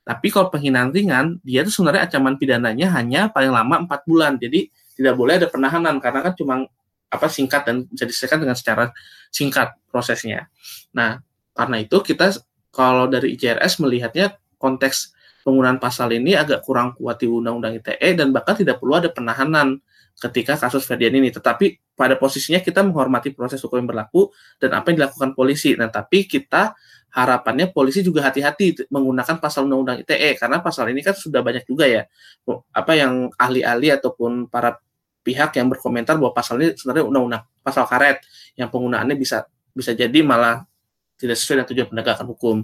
Tapi 0.07 0.27
kalau 0.31 0.47
penghinaan 0.47 0.89
ringan, 0.89 1.37
dia 1.43 1.61
itu 1.61 1.69
sebenarnya 1.69 2.07
ancaman 2.07 2.39
pidananya 2.39 2.87
hanya 2.95 3.27
paling 3.29 3.51
lama 3.51 3.85
empat 3.85 4.07
bulan. 4.07 4.39
Jadi 4.39 4.71
tidak 4.97 5.13
boleh 5.13 5.37
ada 5.37 5.47
penahanan 5.51 6.01
karena 6.01 6.19
kan 6.25 6.33
cuma 6.33 6.65
apa 7.07 7.27
singkat 7.29 7.63
dan 7.63 7.85
bisa 7.87 8.03
diselesaikan 8.03 8.39
dengan 8.43 8.57
secara 8.57 8.91
singkat 9.29 9.77
prosesnya. 9.91 10.49
Nah, 10.95 11.21
karena 11.53 11.83
itu 11.83 12.01
kita 12.01 12.33
kalau 12.73 13.05
dari 13.07 13.35
ICRS 13.35 13.79
melihatnya 13.83 14.35
konteks 14.57 15.15
penggunaan 15.47 15.79
pasal 15.79 16.11
ini 16.11 16.35
agak 16.35 16.67
kurang 16.67 16.91
kuat 16.99 17.23
di 17.23 17.31
Undang-Undang 17.31 17.79
ITE 17.79 18.09
dan 18.19 18.35
bahkan 18.35 18.59
tidak 18.59 18.83
perlu 18.83 18.99
ada 18.99 19.07
penahanan 19.07 19.79
ketika 20.17 20.57
kasus 20.57 20.83
Ferdian 20.83 21.13
ini. 21.13 21.29
Tetapi 21.29 21.93
pada 21.93 22.17
posisinya 22.17 22.61
kita 22.61 22.81
menghormati 22.81 23.33
proses 23.33 23.61
hukum 23.61 23.85
yang 23.85 23.89
berlaku 23.89 24.33
dan 24.57 24.73
apa 24.77 24.91
yang 24.91 25.05
dilakukan 25.05 25.37
polisi. 25.37 25.77
Nah, 25.77 25.89
tapi 25.93 26.25
kita 26.25 26.73
harapannya 27.13 27.71
polisi 27.71 28.03
juga 28.03 28.25
hati-hati 28.27 28.89
menggunakan 28.91 29.39
pasal 29.39 29.65
undang-undang 29.65 30.03
ITE 30.03 30.37
karena 30.37 30.59
pasal 30.59 30.91
ini 30.91 31.01
kan 31.01 31.15
sudah 31.15 31.39
banyak 31.39 31.63
juga 31.63 31.87
ya 31.87 32.03
apa 32.75 32.93
yang 32.93 33.31
ahli-ahli 33.39 33.95
ataupun 33.95 34.51
para 34.51 34.77
pihak 35.23 35.55
yang 35.57 35.71
berkomentar 35.71 36.19
bahwa 36.19 36.35
pasal 36.35 36.59
ini 36.61 36.75
sebenarnya 36.75 37.07
undang-undang 37.07 37.43
pasal 37.63 37.87
karet 37.89 38.21
yang 38.59 38.67
penggunaannya 38.69 39.15
bisa 39.17 39.47
bisa 39.73 39.97
jadi 39.97 40.19
malah 40.21 40.67
tidak 41.17 41.33
sesuai 41.41 41.55
dengan 41.57 41.69
tujuan 41.73 41.87
penegakan 41.89 42.25
hukum. 42.29 42.57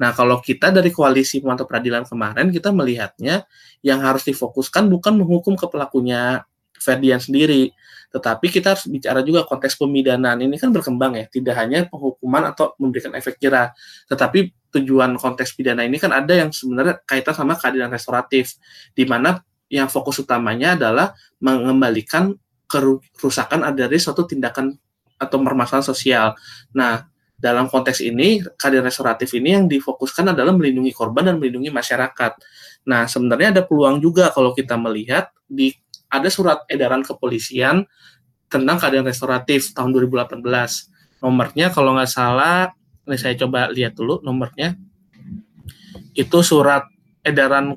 Nah, 0.00 0.10
kalau 0.16 0.40
kita 0.40 0.72
dari 0.72 0.88
koalisi 0.88 1.44
pemantau 1.44 1.68
peradilan 1.68 2.08
kemarin 2.08 2.48
kita 2.48 2.72
melihatnya 2.72 3.44
yang 3.84 4.00
harus 4.00 4.24
difokuskan 4.24 4.88
bukan 4.88 5.20
menghukum 5.20 5.52
ke 5.60 5.68
pelakunya 5.68 6.47
Ferdian 6.80 7.20
sendiri, 7.20 7.70
tetapi 8.08 8.48
kita 8.48 8.72
harus 8.72 8.88
bicara 8.88 9.20
juga 9.20 9.44
konteks 9.44 9.76
pemidanaan 9.76 10.40
ini 10.40 10.56
kan 10.56 10.72
berkembang 10.72 11.20
ya, 11.20 11.24
tidak 11.28 11.54
hanya 11.60 11.84
penghukuman 11.90 12.54
atau 12.54 12.72
memberikan 12.80 13.12
efek 13.12 13.36
jerah, 13.36 13.76
tetapi 14.08 14.54
tujuan 14.72 15.16
konteks 15.20 15.56
pidana 15.56 15.84
ini 15.84 15.96
kan 16.00 16.12
ada 16.12 16.32
yang 16.32 16.48
sebenarnya 16.52 17.00
kaitan 17.04 17.36
sama 17.36 17.56
keadilan 17.56 17.92
restoratif, 17.92 18.56
di 18.96 19.04
mana 19.04 19.44
yang 19.68 19.92
fokus 19.92 20.24
utamanya 20.24 20.76
adalah 20.76 21.12
mengembalikan 21.44 22.32
kerusakan 22.68 23.64
dari 23.76 23.96
suatu 24.00 24.24
tindakan 24.24 24.76
atau 25.20 25.36
permasalahan 25.40 25.84
sosial. 25.84 26.26
Nah, 26.72 27.04
dalam 27.38 27.70
konteks 27.70 28.02
ini 28.02 28.42
keadilan 28.58 28.88
restoratif 28.88 29.30
ini 29.36 29.54
yang 29.54 29.64
difokuskan 29.70 30.32
adalah 30.32 30.50
melindungi 30.56 30.90
korban 30.90 31.32
dan 31.32 31.36
melindungi 31.36 31.70
masyarakat. 31.70 32.32
Nah, 32.88 33.04
sebenarnya 33.06 33.60
ada 33.60 33.62
peluang 33.64 34.00
juga 34.00 34.32
kalau 34.32 34.56
kita 34.56 34.74
melihat 34.74 35.30
di 35.44 35.72
ada 36.08 36.28
surat 36.32 36.64
edaran 36.68 37.04
kepolisian 37.04 37.84
tentang 38.48 38.80
keadilan 38.80 39.06
restoratif 39.08 39.76
tahun 39.76 39.92
2018. 39.92 40.40
Nomornya 41.20 41.68
kalau 41.68 41.96
nggak 41.96 42.10
salah, 42.10 42.72
ini 43.04 43.16
saya 43.20 43.36
coba 43.36 43.68
lihat 43.68 43.96
dulu 43.96 44.24
nomornya. 44.24 44.76
Itu 46.16 46.40
surat 46.40 46.88
edaran 47.20 47.76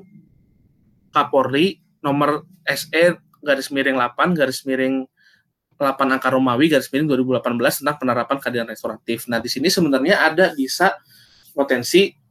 Kapolri 1.12 1.76
nomor 2.00 2.48
SE 2.64 3.20
garis 3.44 3.68
miring 3.68 4.00
8 4.00 4.32
garis 4.32 4.64
miring 4.64 5.04
8 5.76 6.14
angka 6.14 6.32
Romawi 6.32 6.72
garis 6.72 6.88
miring 6.88 7.10
2018 7.10 7.84
tentang 7.84 7.96
penerapan 8.00 8.36
keadilan 8.40 8.68
restoratif. 8.72 9.28
Nah, 9.28 9.42
di 9.42 9.52
sini 9.52 9.68
sebenarnya 9.68 10.24
ada 10.24 10.56
bisa 10.56 10.96
potensi 11.52 12.21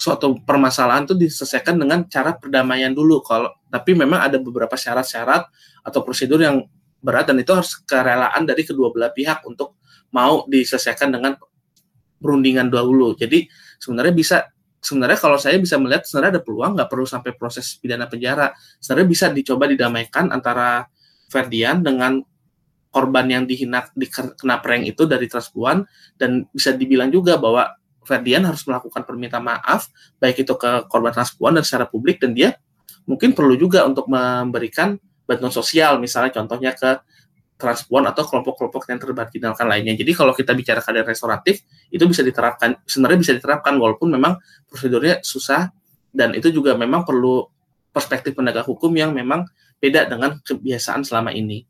suatu 0.00 0.40
permasalahan 0.40 1.04
itu 1.04 1.12
diselesaikan 1.12 1.76
dengan 1.76 2.08
cara 2.08 2.32
perdamaian 2.32 2.88
dulu 2.96 3.20
kalau 3.20 3.52
tapi 3.68 3.92
memang 3.92 4.24
ada 4.24 4.40
beberapa 4.40 4.72
syarat-syarat 4.72 5.44
atau 5.84 6.00
prosedur 6.00 6.40
yang 6.40 6.64
berat 7.04 7.28
dan 7.28 7.36
itu 7.36 7.52
harus 7.52 7.76
kerelaan 7.84 8.48
dari 8.48 8.64
kedua 8.64 8.88
belah 8.88 9.12
pihak 9.12 9.44
untuk 9.44 9.76
mau 10.16 10.48
diselesaikan 10.48 11.12
dengan 11.12 11.36
perundingan 12.16 12.72
dahulu. 12.72 13.12
Jadi 13.12 13.44
sebenarnya 13.76 14.14
bisa 14.16 14.36
sebenarnya 14.80 15.20
kalau 15.20 15.36
saya 15.36 15.60
bisa 15.60 15.76
melihat 15.76 16.08
sebenarnya 16.08 16.40
ada 16.40 16.42
peluang 16.44 16.72
nggak 16.80 16.88
perlu 16.88 17.04
sampai 17.04 17.36
proses 17.36 17.76
pidana 17.76 18.08
penjara. 18.08 18.56
Sebenarnya 18.80 19.08
bisa 19.08 19.26
dicoba 19.28 19.68
didamaikan 19.68 20.32
antara 20.32 20.88
Ferdian 21.28 21.84
dengan 21.84 22.24
korban 22.90 23.26
yang 23.30 23.44
dihina 23.46 23.86
kena 24.34 24.58
prank 24.58 24.82
itu 24.82 25.06
dari 25.06 25.30
Transpuan 25.30 25.86
dan 26.18 26.48
bisa 26.50 26.74
dibilang 26.74 27.08
juga 27.08 27.38
bahwa 27.38 27.79
Ferdian 28.04 28.42
harus 28.48 28.64
melakukan 28.64 29.04
permintaan 29.04 29.44
maaf 29.44 29.92
baik 30.16 30.42
itu 30.42 30.54
ke 30.56 30.88
korban 30.88 31.12
Transpuan 31.12 31.56
dan 31.56 31.64
secara 31.64 31.84
publik 31.86 32.18
dan 32.20 32.32
dia 32.32 32.56
mungkin 33.04 33.36
perlu 33.36 33.56
juga 33.56 33.84
untuk 33.84 34.08
memberikan 34.08 34.96
bantuan 35.28 35.52
sosial 35.52 36.00
misalnya 36.02 36.34
contohnya 36.34 36.72
ke 36.74 37.00
transpuan 37.60 38.08
atau 38.08 38.24
kelompok-kelompok 38.24 38.88
yang 38.88 38.96
termarginalkan 38.96 39.68
lainnya. 39.68 39.92
Jadi 39.92 40.16
kalau 40.16 40.32
kita 40.32 40.56
bicara 40.56 40.80
keadaan 40.80 41.04
restoratif 41.04 41.60
itu 41.92 42.00
bisa 42.08 42.24
diterapkan 42.24 42.80
sebenarnya 42.88 43.20
bisa 43.20 43.32
diterapkan 43.36 43.76
walaupun 43.76 44.08
memang 44.08 44.40
prosedurnya 44.64 45.20
susah 45.20 45.68
dan 46.08 46.32
itu 46.32 46.48
juga 46.48 46.72
memang 46.72 47.04
perlu 47.04 47.44
perspektif 47.92 48.32
penegak 48.32 48.64
hukum 48.64 48.90
yang 48.96 49.12
memang 49.12 49.44
beda 49.76 50.08
dengan 50.08 50.40
kebiasaan 50.40 51.04
selama 51.04 51.36
ini. 51.36 51.68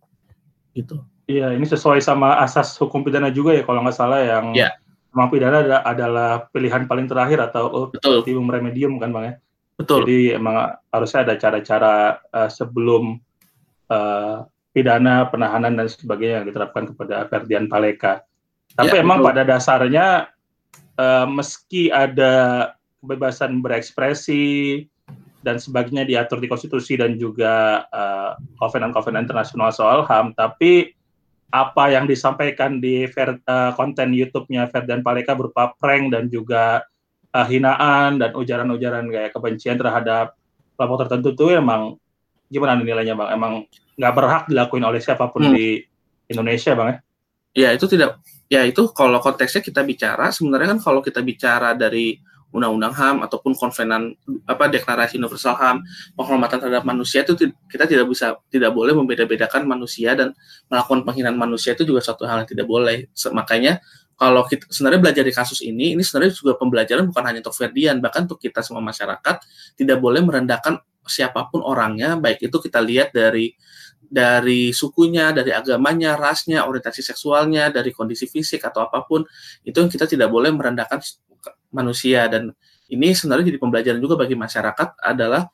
Gitu. 0.73 1.03
Iya, 1.31 1.55
ini 1.55 1.67
sesuai 1.67 2.03
sama 2.03 2.39
asas 2.43 2.75
hukum 2.79 3.03
pidana 3.03 3.31
juga 3.31 3.55
ya 3.55 3.63
kalau 3.67 3.83
nggak 3.83 3.95
salah 3.95 4.23
yang 4.23 4.55
ya. 4.55 4.71
Memang 5.11 5.29
pidana 5.31 5.57
ada, 5.63 5.79
adalah 5.87 6.31
pilihan 6.51 6.87
paling 6.87 7.11
terakhir 7.11 7.51
atau 7.51 7.91
ultimum 7.95 8.47
remedium 8.47 8.99
kan 9.03 9.11
bang 9.11 9.25
ya. 9.25 9.35
Betul. 9.81 10.05
Jadi 10.05 10.37
emang 10.37 10.77
harusnya 10.93 11.21
ada 11.25 11.35
cara-cara 11.41 11.95
uh, 12.37 12.51
sebelum 12.53 13.17
uh, 13.89 14.45
pidana, 14.71 15.27
penahanan 15.33 15.75
dan 15.75 15.89
sebagainya 15.89 16.45
yang 16.45 16.47
diterapkan 16.53 16.93
kepada 16.93 17.27
Ferdian 17.27 17.67
Paleka. 17.67 18.23
Tapi 18.77 18.95
ya, 18.95 19.03
emang 19.03 19.25
betul. 19.25 19.29
pada 19.33 19.43
dasarnya 19.49 20.07
uh, 21.01 21.27
meski 21.27 21.89
ada 21.91 22.35
kebebasan 23.01 23.65
berekspresi 23.65 24.85
dan 25.41 25.57
sebagainya 25.57 26.05
diatur 26.05 26.37
di 26.39 26.47
konstitusi 26.53 27.01
dan 27.01 27.17
juga 27.17 27.89
uh, 27.89 28.37
kovenan-kovenan 28.61 29.25
internasional 29.25 29.73
soal 29.73 30.05
HAM, 30.05 30.37
tapi 30.37 30.93
apa 31.51 31.91
yang 31.91 32.07
disampaikan 32.07 32.79
di 32.79 33.11
ver, 33.11 33.43
uh, 33.43 33.75
konten 33.75 34.15
YouTube-nya 34.15 34.71
Ferdian 34.71 35.03
Paleka 35.03 35.35
berupa 35.35 35.75
prank 35.75 36.15
dan 36.15 36.31
juga 36.31 36.87
uh, 37.35 37.47
hinaan 37.47 38.23
dan 38.23 38.31
ujaran-ujaran 38.35 39.11
kayak 39.11 39.35
kebencian 39.35 39.77
terhadap 39.77 40.39
kelompok 40.79 41.07
tertentu 41.07 41.35
itu 41.35 41.47
emang 41.59 41.99
gimana 42.47 42.79
nilainya 42.79 43.19
bang? 43.19 43.29
Emang 43.35 43.53
nggak 43.99 44.15
berhak 44.15 44.45
dilakuin 44.47 44.87
oleh 44.87 45.03
siapa 45.03 45.27
pun 45.29 45.51
hmm. 45.51 45.55
di 45.55 45.83
Indonesia 46.31 46.73
bang 46.79 46.89
ya? 46.89 46.99
Ya 47.51 47.69
itu 47.75 47.91
tidak, 47.91 48.23
ya 48.47 48.63
itu 48.63 48.87
kalau 48.95 49.19
konteksnya 49.19 49.59
kita 49.59 49.83
bicara 49.83 50.31
sebenarnya 50.31 50.79
kan 50.79 50.81
kalau 50.81 51.03
kita 51.03 51.19
bicara 51.19 51.75
dari 51.75 52.15
undang-undang 52.51 52.91
HAM 52.91 53.17
ataupun 53.23 53.55
konvenan 53.55 54.15
apa 54.47 54.67
deklarasi 54.67 55.19
universal 55.23 55.55
HAM 55.55 55.87
penghormatan 56.19 56.59
terhadap 56.59 56.83
manusia 56.83 57.23
itu 57.23 57.39
kita 57.71 57.87
tidak 57.87 58.07
bisa 58.11 58.39
tidak 58.51 58.75
boleh 58.75 58.95
membeda-bedakan 58.95 59.67
manusia 59.67 60.19
dan 60.19 60.35
melakukan 60.67 61.07
penghinaan 61.07 61.39
manusia 61.39 61.79
itu 61.79 61.87
juga 61.87 62.03
suatu 62.03 62.27
hal 62.27 62.43
yang 62.43 62.51
tidak 62.51 62.67
boleh. 62.67 63.07
Makanya 63.31 63.79
kalau 64.19 64.45
kita 64.45 64.69
sebenarnya 64.69 65.01
belajar 65.01 65.25
di 65.25 65.33
kasus 65.33 65.65
ini 65.65 65.97
ini 65.97 66.03
sebenarnya 66.05 66.37
juga 66.37 66.53
pembelajaran 66.59 67.09
bukan 67.09 67.23
hanya 67.25 67.41
untuk 67.41 67.57
Ferdian 67.57 68.03
bahkan 68.05 68.29
untuk 68.29 68.37
kita 68.37 68.61
semua 68.61 68.85
masyarakat 68.85 69.41
tidak 69.81 69.97
boleh 69.97 70.21
merendahkan 70.21 70.77
siapa 71.09 71.49
pun 71.49 71.65
orangnya 71.65 72.21
baik 72.21 72.45
itu 72.45 72.57
kita 72.61 72.85
lihat 72.85 73.17
dari 73.17 73.57
dari 74.11 74.75
sukunya, 74.75 75.31
dari 75.31 75.55
agamanya, 75.55 76.19
rasnya, 76.19 76.67
orientasi 76.67 76.99
seksualnya, 76.99 77.71
dari 77.71 77.95
kondisi 77.95 78.27
fisik 78.27 78.59
atau 78.67 78.83
apa 78.83 79.07
pun, 79.07 79.23
itu 79.63 79.79
kita 79.87 80.11
tidak 80.11 80.27
boleh 80.35 80.51
merendahkan 80.51 80.99
manusia. 81.75 82.27
Dan 82.31 82.55
ini 82.91 83.15
sebenarnya 83.15 83.55
jadi 83.55 83.59
pembelajaran 83.63 84.01
juga 84.03 84.19
bagi 84.19 84.35
masyarakat 84.35 84.99
adalah 85.01 85.47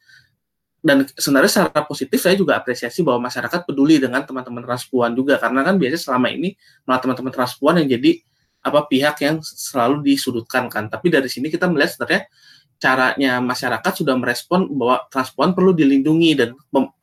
dan 0.87 1.03
sebenarnya 1.19 1.51
secara 1.51 1.83
positif 1.83 2.23
saya 2.23 2.39
juga 2.39 2.55
apresiasi 2.55 3.03
bahwa 3.03 3.27
masyarakat 3.27 3.67
peduli 3.67 3.99
dengan 3.99 4.23
teman-teman 4.23 4.63
transpuan 4.63 5.19
juga. 5.19 5.35
Karena 5.35 5.67
kan 5.67 5.75
biasanya 5.83 6.03
selama 6.03 6.31
ini 6.31 6.55
malah 6.87 7.01
teman-teman 7.03 7.33
transpuan 7.35 7.83
yang 7.83 7.99
jadi 7.99 8.23
apa 8.63 8.87
pihak 8.87 9.17
yang 9.23 9.37
selalu 9.43 10.07
disudutkan 10.07 10.71
kan. 10.71 10.87
Tapi 10.87 11.11
dari 11.11 11.27
sini 11.27 11.51
kita 11.51 11.67
melihat 11.67 11.99
sebenarnya 11.99 12.23
caranya 12.77 13.33
masyarakat 13.43 13.93
sudah 13.99 14.15
merespon 14.15 14.71
bahwa 14.79 15.03
transpuan 15.11 15.57
perlu 15.57 15.75
dilindungi 15.75 16.31
dan 16.39 16.55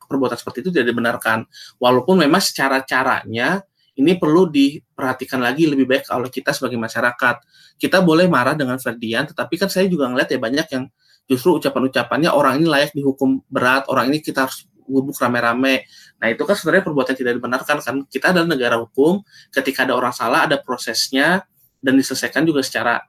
perbuatan 0.08 0.36
seperti 0.38 0.64
itu 0.64 0.70
tidak 0.72 0.88
dibenarkan. 0.94 1.44
Walaupun 1.76 2.24
memang 2.24 2.40
secara 2.40 2.80
caranya 2.88 3.60
ini 3.94 4.18
perlu 4.18 4.50
diperhatikan 4.50 5.38
lagi 5.38 5.70
lebih 5.70 5.86
baik 5.86 6.10
oleh 6.10 6.26
kita 6.26 6.50
sebagai 6.50 6.74
masyarakat. 6.74 7.36
Kita 7.78 8.02
boleh 8.02 8.26
marah 8.26 8.58
dengan 8.58 8.74
Ferdian, 8.82 9.30
tetapi 9.30 9.54
kan 9.54 9.70
saya 9.70 9.86
juga 9.86 10.10
ngeliat 10.10 10.28
ya 10.34 10.38
banyak 10.42 10.66
yang 10.74 10.84
justru 11.30 11.62
ucapan-ucapannya 11.62 12.30
orang 12.34 12.58
ini 12.58 12.66
layak 12.66 12.90
dihukum 12.92 13.40
berat, 13.46 13.86
orang 13.86 14.10
ini 14.10 14.18
kita 14.18 14.50
harus 14.50 14.66
gubuk 14.84 15.16
rame-rame. 15.16 15.88
Nah 16.20 16.26
itu 16.28 16.42
kan 16.44 16.54
sebenarnya 16.58 16.84
perbuatan 16.84 17.14
tidak 17.16 17.32
dibenarkan 17.38 17.76
kan. 17.80 17.96
Kita 18.10 18.34
adalah 18.34 18.48
negara 18.50 18.76
hukum, 18.82 19.22
ketika 19.54 19.86
ada 19.86 19.94
orang 19.96 20.12
salah 20.12 20.44
ada 20.44 20.60
prosesnya 20.60 21.46
dan 21.80 21.94
diselesaikan 21.94 22.44
juga 22.44 22.60
secara 22.60 23.00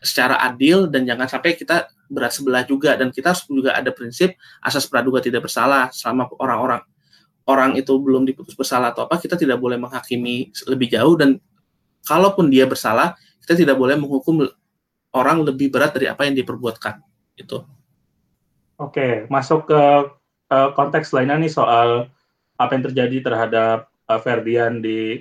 secara 0.00 0.40
adil 0.40 0.88
dan 0.88 1.04
jangan 1.04 1.28
sampai 1.28 1.60
kita 1.60 1.92
berat 2.08 2.32
sebelah 2.32 2.64
juga 2.64 2.96
dan 2.96 3.12
kita 3.12 3.36
harus 3.36 3.44
juga 3.44 3.76
ada 3.76 3.92
prinsip 3.92 4.32
asas 4.64 4.88
praduga 4.88 5.20
tidak 5.20 5.44
bersalah 5.44 5.92
selama 5.92 6.24
orang-orang 6.40 6.80
orang 7.50 7.74
itu 7.74 7.90
belum 7.98 8.22
diputus 8.22 8.54
bersalah 8.54 8.94
atau 8.94 9.10
apa 9.10 9.18
kita 9.18 9.34
tidak 9.34 9.58
boleh 9.58 9.74
menghakimi 9.74 10.54
lebih 10.70 10.94
jauh 10.94 11.18
dan 11.18 11.42
kalaupun 12.06 12.46
dia 12.46 12.70
bersalah 12.70 13.18
kita 13.42 13.66
tidak 13.66 13.74
boleh 13.74 13.98
menghukum 13.98 14.46
orang 15.10 15.42
lebih 15.42 15.74
berat 15.74 15.90
dari 15.90 16.06
apa 16.06 16.22
yang 16.22 16.38
diperbuatkan 16.38 17.02
itu. 17.34 17.66
Oke, 18.78 19.26
masuk 19.26 19.66
ke 19.66 19.82
uh, 20.54 20.68
konteks 20.78 21.10
lainnya 21.10 21.42
nih 21.42 21.52
soal 21.52 22.06
apa 22.54 22.70
yang 22.78 22.84
terjadi 22.86 23.16
terhadap 23.26 23.90
uh, 24.06 24.20
Ferdian 24.22 24.78
di 24.78 25.20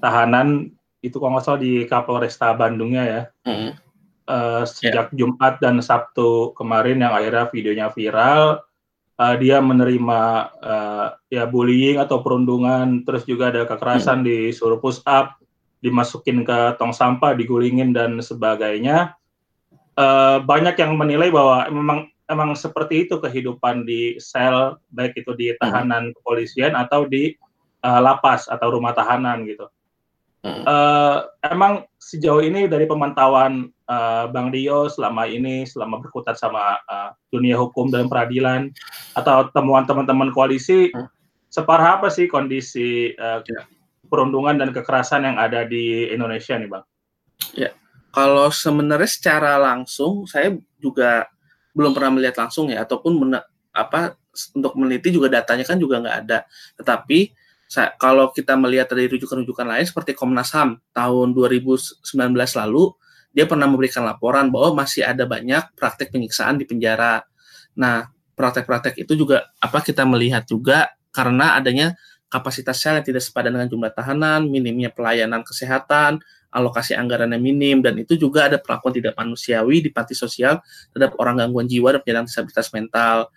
tahanan 0.00 0.72
itu 1.04 1.20
kalau 1.20 1.36
nggak 1.36 1.44
salah 1.44 1.60
di 1.60 1.84
Kapolresta 1.84 2.56
Bandungnya 2.56 3.04
ya. 3.04 3.22
Mm 3.44 3.90
uh, 4.30 4.62
sejak 4.64 5.10
yeah. 5.10 5.16
Jumat 5.18 5.58
dan 5.58 5.82
Sabtu 5.82 6.54
kemarin 6.54 7.02
yang 7.02 7.12
akhirnya 7.12 7.50
videonya 7.50 7.86
viral. 7.90 8.62
Uh, 9.20 9.36
dia 9.36 9.60
menerima 9.60 10.20
uh, 10.64 11.12
ya 11.28 11.44
bullying 11.44 12.00
atau 12.00 12.24
perundungan, 12.24 13.04
terus 13.04 13.28
juga 13.28 13.52
ada 13.52 13.68
kekerasan 13.68 14.24
hmm. 14.24 14.26
disuruh 14.26 14.80
push 14.80 15.04
up, 15.04 15.36
dimasukin 15.84 16.40
ke 16.40 16.80
tong 16.80 16.96
sampah, 16.96 17.36
digulingin 17.36 17.92
dan 17.92 18.16
sebagainya. 18.24 19.12
Uh, 19.92 20.40
banyak 20.40 20.72
yang 20.80 20.96
menilai 20.96 21.28
bahwa 21.28 21.68
memang 21.68 22.08
emang 22.32 22.56
seperti 22.56 23.04
itu 23.04 23.20
kehidupan 23.20 23.84
di 23.84 24.16
sel, 24.16 24.80
baik 24.88 25.20
itu 25.20 25.36
di 25.36 25.52
tahanan 25.60 26.16
kepolisian 26.16 26.72
atau 26.72 27.04
di 27.04 27.36
uh, 27.84 28.00
lapas 28.00 28.48
atau 28.48 28.72
rumah 28.72 28.96
tahanan 28.96 29.44
gitu. 29.44 29.68
Uh, 30.40 31.28
emang 31.44 31.84
sejauh 32.00 32.40
ini 32.40 32.64
dari 32.64 32.88
pemantauan 32.88 33.68
uh, 33.90 34.30
Bang 34.30 34.54
Dio 34.54 34.86
selama 34.86 35.26
ini, 35.26 35.66
selama 35.66 35.98
berkutat 35.98 36.38
sama 36.38 36.78
uh, 36.86 37.10
dunia 37.34 37.58
hukum 37.58 37.90
dan 37.90 38.06
peradilan, 38.06 38.70
atau 39.18 39.50
temuan 39.50 39.82
teman-teman 39.84 40.30
koalisi, 40.30 40.94
hmm. 40.94 41.10
separah 41.50 41.98
apa 41.98 42.06
sih 42.08 42.30
kondisi 42.30 43.10
uh, 43.18 43.42
perundungan 44.06 44.54
dan 44.62 44.70
kekerasan 44.70 45.26
yang 45.26 45.36
ada 45.36 45.66
di 45.66 46.06
Indonesia 46.14 46.54
nih, 46.54 46.70
Bang? 46.70 46.84
Ya, 47.58 47.74
kalau 48.14 48.54
sebenarnya 48.54 49.10
secara 49.10 49.58
langsung, 49.58 50.30
saya 50.30 50.54
juga 50.78 51.26
belum 51.74 51.90
pernah 51.90 52.18
melihat 52.18 52.46
langsung 52.46 52.70
ya, 52.70 52.86
ataupun 52.86 53.18
apa 53.70 54.14
untuk 54.54 54.74
meneliti 54.78 55.14
juga 55.14 55.30
datanya 55.30 55.66
kan 55.66 55.78
juga 55.78 55.98
nggak 55.98 56.16
ada. 56.26 56.46
Tetapi 56.78 57.50
Saya, 57.70 57.94
kalau 58.02 58.34
kita 58.34 58.58
melihat 58.58 58.90
dari 58.90 59.06
rujukan-rujukan 59.06 59.62
lain 59.62 59.86
seperti 59.86 60.10
Komnas 60.10 60.50
HAM 60.50 60.82
tahun 60.90 61.30
2019 61.38 62.02
lalu, 62.34 62.90
dia 63.30 63.46
pernah 63.46 63.70
memberikan 63.70 64.02
laporan 64.02 64.50
bahwa 64.50 64.82
masih 64.82 65.06
ada 65.06 65.22
banyak 65.26 65.62
praktek 65.78 66.10
penyiksaan 66.10 66.58
di 66.58 66.66
penjara. 66.66 67.22
Nah, 67.78 68.10
praktek-praktek 68.34 68.98
itu 68.98 69.14
juga 69.14 69.50
apa 69.62 69.78
kita 69.84 70.02
melihat 70.02 70.42
juga 70.46 70.90
karena 71.14 71.54
adanya 71.58 71.94
kapasitas 72.30 72.78
sel 72.78 72.98
yang 72.98 73.06
tidak 73.06 73.22
sepadan 73.26 73.54
dengan 73.58 73.68
jumlah 73.70 73.90
tahanan, 73.90 74.46
minimnya 74.46 74.90
pelayanan 74.94 75.42
kesehatan, 75.42 76.22
alokasi 76.54 76.94
anggaran 76.94 77.34
yang 77.34 77.42
minim, 77.42 77.76
dan 77.82 77.98
itu 77.98 78.14
juga 78.14 78.46
ada 78.46 78.58
perlakuan 78.58 78.94
tidak 78.94 79.14
manusiawi 79.18 79.82
di 79.82 79.90
panti 79.90 80.14
sosial 80.14 80.62
terhadap 80.94 81.18
orang 81.18 81.42
gangguan 81.42 81.66
jiwa 81.66 81.94
dan 81.94 82.00
penyandang 82.06 82.26
disabilitas 82.30 82.70
mental. 82.70 83.30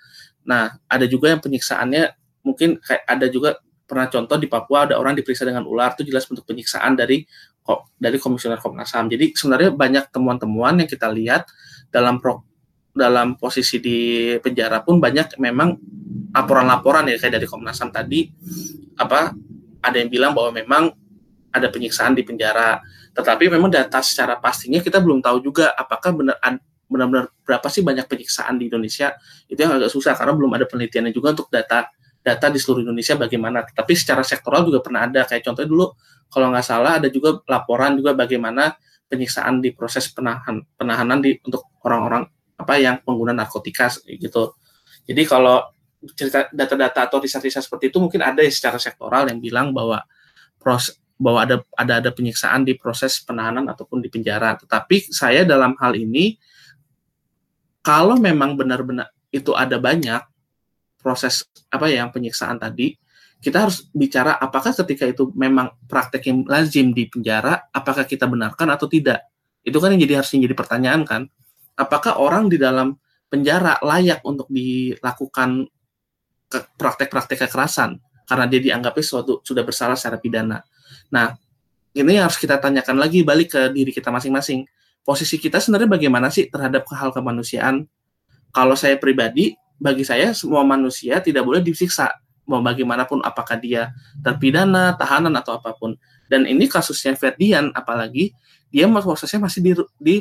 Nah, 0.45 0.77
ada 0.85 1.05
juga 1.09 1.33
yang 1.33 1.41
penyiksaannya 1.41 2.03
mungkin 2.45 2.77
kayak 2.81 3.03
ada 3.07 3.25
juga 3.31 3.57
pernah 3.83 4.07
contoh 4.07 4.37
di 4.39 4.47
Papua 4.47 4.89
ada 4.89 4.95
orang 4.97 5.13
diperiksa 5.17 5.43
dengan 5.43 5.67
ular 5.67 5.93
itu 5.97 6.07
jelas 6.07 6.25
bentuk 6.25 6.47
penyiksaan 6.47 6.95
dari 6.95 7.23
dari 7.95 8.19
komisioner 8.19 8.59
Komnas 8.59 8.91
HAM. 8.91 9.07
Jadi 9.07 9.31
sebenarnya 9.31 9.71
banyak 9.71 10.11
temuan-temuan 10.11 10.83
yang 10.83 10.89
kita 10.89 11.07
lihat 11.07 11.47
dalam 11.87 12.19
pro, 12.19 12.43
dalam 12.91 13.39
posisi 13.39 13.79
di 13.79 13.97
penjara 14.43 14.83
pun 14.83 14.99
banyak 14.99 15.39
memang 15.39 15.79
laporan-laporan 16.35 17.07
ya 17.07 17.15
kayak 17.15 17.39
dari 17.39 17.47
Komnas 17.47 17.79
HAM 17.79 17.95
tadi 17.95 18.27
apa 18.99 19.31
ada 19.83 19.97
yang 19.97 20.11
bilang 20.11 20.31
bahwa 20.35 20.51
memang 20.55 20.83
ada 21.53 21.67
penyiksaan 21.69 22.17
di 22.17 22.25
penjara. 22.25 22.81
Tetapi 23.13 23.45
memang 23.47 23.69
data 23.69 24.01
secara 24.01 24.41
pastinya 24.41 24.81
kita 24.81 24.97
belum 24.97 25.21
tahu 25.21 25.37
juga 25.45 25.71
apakah 25.77 26.11
benar 26.17 26.37
benar-benar 26.89 27.29
berapa 27.45 27.67
sih 27.69 27.85
banyak 27.85 28.09
penyiksaan 28.09 28.57
di 28.57 28.67
Indonesia. 28.67 29.13
Itu 29.45 29.61
yang 29.61 29.77
agak 29.77 29.93
susah 29.93 30.17
karena 30.17 30.33
belum 30.33 30.51
ada 30.57 30.65
penelitiannya 30.65 31.13
juga 31.13 31.37
untuk 31.37 31.47
data 31.53 31.87
data 32.23 32.47
di 32.47 32.57
seluruh 32.57 32.87
Indonesia 32.87 33.19
bagaimana. 33.19 33.67
Tapi 33.67 33.93
secara 33.93 34.23
sektoral 34.23 34.63
juga 34.63 34.79
pernah 34.79 35.05
ada 35.05 35.27
kayak 35.27 35.43
contohnya 35.43 35.69
dulu 35.69 35.85
kalau 36.31 36.49
nggak 36.49 36.65
salah 36.65 36.97
ada 36.97 37.11
juga 37.11 37.43
laporan 37.45 37.99
juga 37.99 38.15
bagaimana 38.15 38.73
penyiksaan 39.11 39.61
di 39.61 39.75
proses 39.75 40.09
penahan 40.09 40.63
penahanan 40.73 41.21
di 41.21 41.37
untuk 41.45 41.69
orang-orang 41.85 42.25
apa 42.57 42.73
yang 42.79 42.97
pengguna 43.03 43.35
narkotika 43.35 43.91
gitu. 44.07 44.55
Jadi 45.03 45.21
kalau 45.27 45.61
cerita 46.15 46.47
data-data 46.49 47.11
atau 47.11 47.19
riset-riset 47.19 47.63
seperti 47.63 47.91
itu 47.91 47.99
mungkin 47.99 48.23
ada 48.23 48.41
secara 48.47 48.79
sektoral 48.79 49.29
yang 49.29 49.39
bilang 49.43 49.75
bahwa 49.75 50.01
proses 50.57 50.97
bahwa 51.19 51.45
ada 51.45 51.61
ada 51.77 52.01
ada 52.01 52.09
penyiksaan 52.09 52.65
di 52.65 52.73
proses 52.73 53.21
penahanan 53.21 53.69
ataupun 53.69 54.01
di 54.01 54.09
penjara. 54.09 54.57
Tetapi 54.57 55.13
saya 55.13 55.45
dalam 55.45 55.77
hal 55.77 55.93
ini 55.93 56.39
kalau 57.83 58.17
memang 58.17 58.55
benar-benar 58.55 59.11
itu 59.29 59.53
ada 59.53 59.77
banyak 59.77 60.23
proses 61.03 61.43
apa 61.67 61.91
ya 61.91 62.07
yang 62.07 62.15
penyiksaan 62.15 62.55
tadi, 62.57 62.95
kita 63.43 63.67
harus 63.67 63.91
bicara 63.91 64.39
apakah 64.39 64.71
ketika 64.71 65.03
itu 65.03 65.27
memang 65.35 65.75
praktek 65.83 66.31
yang 66.31 66.47
lazim 66.47 66.95
di 66.95 67.11
penjara, 67.11 67.67
apakah 67.75 68.07
kita 68.07 68.23
benarkan 68.23 68.71
atau 68.71 68.87
tidak. 68.87 69.27
Itu 69.59 69.83
kan 69.83 69.91
yang 69.91 70.01
jadi 70.07 70.23
harus 70.23 70.31
jadi 70.31 70.55
pertanyaan 70.55 71.03
kan. 71.03 71.27
Apakah 71.75 72.23
orang 72.23 72.47
di 72.47 72.55
dalam 72.55 72.95
penjara 73.27 73.83
layak 73.83 74.23
untuk 74.23 74.47
dilakukan 74.47 75.67
praktek-praktek 76.77 77.43
kekerasan 77.43 77.97
karena 78.29 78.45
dia 78.45 78.61
dianggapnya 78.61 79.03
suatu 79.03 79.41
sudah 79.41 79.65
bersalah 79.65 79.97
secara 79.97 80.21
pidana. 80.21 80.61
Nah, 81.09 81.33
ini 81.97 82.17
harus 82.17 82.37
kita 82.37 82.61
tanyakan 82.61 83.01
lagi 83.01 83.25
balik 83.25 83.57
ke 83.57 83.61
diri 83.73 83.89
kita 83.89 84.13
masing-masing. 84.13 84.65
Posisi 85.03 85.35
kita 85.35 85.59
sebenarnya 85.59 85.89
bagaimana 85.99 86.31
sih 86.31 86.47
terhadap 86.47 86.87
hal 86.95 87.11
kemanusiaan? 87.11 87.83
Kalau 88.53 88.77
saya 88.77 88.95
pribadi, 89.01 89.57
bagi 89.83 90.07
saya 90.07 90.31
semua 90.31 90.63
manusia 90.63 91.19
tidak 91.19 91.43
boleh 91.43 91.59
disiksa 91.59 92.23
mau 92.47 92.59
bagaimanapun 92.59 93.23
apakah 93.23 93.59
dia 93.59 93.91
terpidana, 94.19 94.95
tahanan 94.99 95.31
atau 95.39 95.59
apa 95.59 95.75
pun. 95.75 95.95
Dan 96.27 96.47
ini 96.47 96.67
kasusnya 96.67 97.15
Ferdian 97.15 97.71
apalagi 97.75 98.31
dia 98.71 98.87
prosesnya 98.87 99.43
masih 99.43 99.59
di, 99.59 99.71
di 99.99 100.15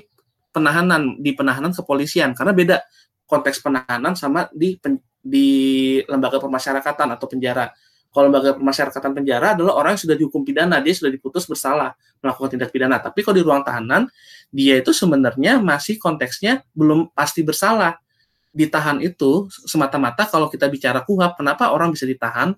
penahanan 0.52 1.18
di 1.18 1.32
penahanan 1.32 1.72
kepolisian 1.72 2.36
karena 2.36 2.52
beda 2.52 2.76
konteks 3.24 3.64
penahanan 3.64 4.12
sama 4.12 4.50
di 4.52 4.76
pen, 4.76 5.00
di 5.22 5.98
lembaga 6.10 6.42
pemasyarakatan 6.42 7.16
atau 7.16 7.26
penjara. 7.30 7.70
Kalau 8.12 8.28
lembaga 8.28 8.52
pemasyarakatan 8.60 9.12
penjara 9.16 9.56
adalah 9.56 9.72
orang 9.80 9.96
yang 9.96 10.02
sudah 10.04 10.16
dihukum 10.20 10.44
pidana, 10.44 10.84
dia 10.84 10.92
sudah 10.92 11.08
diputus 11.08 11.48
bersalah 11.48 11.96
melakukan 12.20 12.60
tindak 12.60 12.68
pidana. 12.68 13.00
Tapi 13.00 13.24
kalau 13.24 13.40
di 13.40 13.44
ruang 13.46 13.64
tahanan, 13.64 14.04
dia 14.52 14.84
itu 14.84 14.92
sebenarnya 14.92 15.64
masih 15.64 15.96
konteksnya 15.96 16.60
belum 16.76 17.08
pasti 17.16 17.40
bersalah 17.40 18.01
ditahan 18.52 19.00
itu 19.00 19.48
semata-mata 19.64 20.28
kalau 20.28 20.46
kita 20.52 20.68
bicara 20.68 21.00
kuhab, 21.02 21.34
kenapa 21.40 21.72
orang 21.72 21.90
bisa 21.90 22.04
ditahan? 22.04 22.52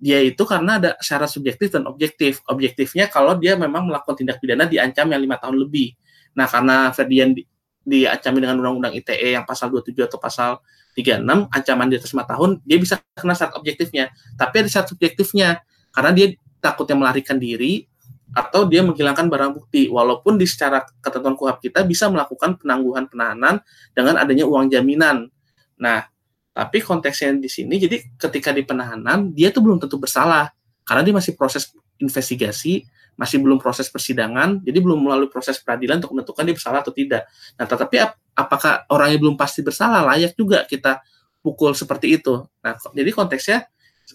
Dia 0.00 0.20
itu 0.24 0.40
karena 0.48 0.80
ada 0.80 0.90
syarat 1.00 1.28
subjektif 1.28 1.72
dan 1.76 1.84
objektif. 1.84 2.40
Objektifnya 2.48 3.08
kalau 3.08 3.36
dia 3.36 3.56
memang 3.56 3.88
melakukan 3.88 4.16
tindak 4.20 4.40
pidana 4.40 4.64
diancam 4.64 5.08
yang 5.12 5.20
lima 5.20 5.36
tahun 5.36 5.60
lebih. 5.60 5.92
Nah, 6.36 6.48
karena 6.48 6.88
Ferdian 6.92 7.36
di, 7.36 7.44
diancami 7.84 8.38
dengan 8.40 8.56
undang-undang 8.60 8.96
ITE 8.96 9.36
yang 9.36 9.44
pasal 9.44 9.68
27 9.72 10.08
atau 10.08 10.16
pasal 10.20 10.50
36, 10.96 11.48
ancaman 11.52 11.86
di 11.88 11.96
atas 11.96 12.12
lima 12.12 12.24
tahun, 12.28 12.50
dia 12.64 12.78
bisa 12.80 13.00
kena 13.16 13.36
syarat 13.36 13.54
objektifnya. 13.56 14.12
Tapi 14.36 14.54
ada 14.64 14.68
syarat 14.68 14.88
subjektifnya, 14.88 15.48
karena 15.92 16.10
dia 16.12 16.26
takutnya 16.60 16.96
melarikan 16.96 17.36
diri, 17.40 17.88
atau 18.30 18.66
dia 18.66 18.86
menghilangkan 18.86 19.26
barang 19.26 19.52
bukti 19.58 19.90
walaupun 19.90 20.38
di 20.38 20.46
secara 20.46 20.86
ketentuan 21.02 21.34
kuhab 21.34 21.58
kita 21.58 21.82
bisa 21.82 22.06
melakukan 22.06 22.54
penangguhan 22.58 23.10
penahanan 23.10 23.58
dengan 23.90 24.22
adanya 24.22 24.46
uang 24.46 24.70
jaminan. 24.70 25.26
Nah, 25.82 26.06
tapi 26.54 26.78
konteksnya 26.78 27.34
di 27.34 27.50
sini 27.50 27.78
jadi 27.78 27.98
ketika 28.14 28.54
di 28.54 28.62
penahanan 28.62 29.34
dia 29.34 29.50
tuh 29.50 29.66
belum 29.66 29.82
tentu 29.82 29.98
bersalah 29.98 30.54
karena 30.86 31.02
dia 31.02 31.14
masih 31.14 31.34
proses 31.34 31.74
investigasi, 31.98 32.86
masih 33.14 33.38
belum 33.42 33.60
proses 33.60 33.92
persidangan, 33.92 34.64
jadi 34.64 34.78
belum 34.80 35.06
melalui 35.06 35.28
proses 35.28 35.60
peradilan 35.60 36.00
untuk 36.00 36.16
menentukan 36.16 36.42
dia 36.46 36.54
bersalah 36.56 36.80
atau 36.80 36.94
tidak. 36.94 37.28
Nah, 37.60 37.66
tetapi 37.68 37.96
ap 38.00 38.16
apakah 38.34 38.88
orangnya 38.88 39.18
belum 39.20 39.36
pasti 39.36 39.60
bersalah 39.60 40.00
layak 40.06 40.32
juga 40.38 40.64
kita 40.64 41.02
pukul 41.44 41.76
seperti 41.76 42.16
itu. 42.16 42.40
Nah, 42.64 42.72
jadi 42.94 43.10
konteksnya 43.12 43.68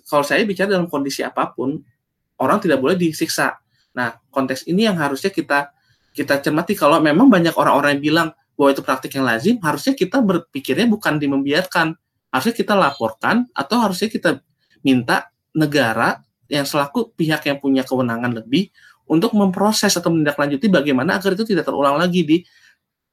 kalau 0.10 0.26
saya 0.26 0.44
bicara 0.44 0.76
dalam 0.76 0.90
kondisi 0.90 1.22
apa 1.22 1.54
pun, 1.54 1.80
orang 2.42 2.58
tidak 2.60 2.82
boleh 2.82 2.98
disiksa 3.00 3.56
Nah, 3.96 4.20
konteks 4.30 4.68
ini 4.68 4.86
yang 4.86 5.00
harusnya 5.00 5.32
kita 5.32 5.72
kita 6.16 6.40
cermati. 6.44 6.76
Kalau 6.76 7.00
memang 7.00 7.28
banyak 7.28 7.56
orang-orang 7.56 8.00
yang 8.00 8.04
bilang 8.04 8.28
bahwa 8.56 8.70
itu 8.72 8.82
praktik 8.84 9.12
yang 9.16 9.28
lazim, 9.28 9.60
harusnya 9.60 9.96
kita 9.96 10.24
berpikirnya 10.24 10.88
bukan 10.88 11.20
di 11.20 11.28
membiarkan, 11.28 11.96
harusnya 12.32 12.56
kita 12.56 12.76
laporkan 12.76 13.48
atau 13.52 13.84
harusnya 13.84 14.08
kita 14.08 14.40
minta 14.84 15.32
negara 15.56 16.24
yang 16.48 16.64
selaku 16.64 17.16
pihak 17.16 17.48
yang 17.48 17.58
punya 17.60 17.84
kewenangan 17.84 18.32
lebih 18.32 18.70
untuk 19.10 19.34
memproses 19.34 19.92
atau 19.98 20.14
menindaklanjuti 20.14 20.70
bagaimana 20.70 21.18
agar 21.20 21.34
itu 21.36 21.46
tidak 21.46 21.68
terulang 21.68 21.98
lagi 21.98 22.22
di 22.24 22.38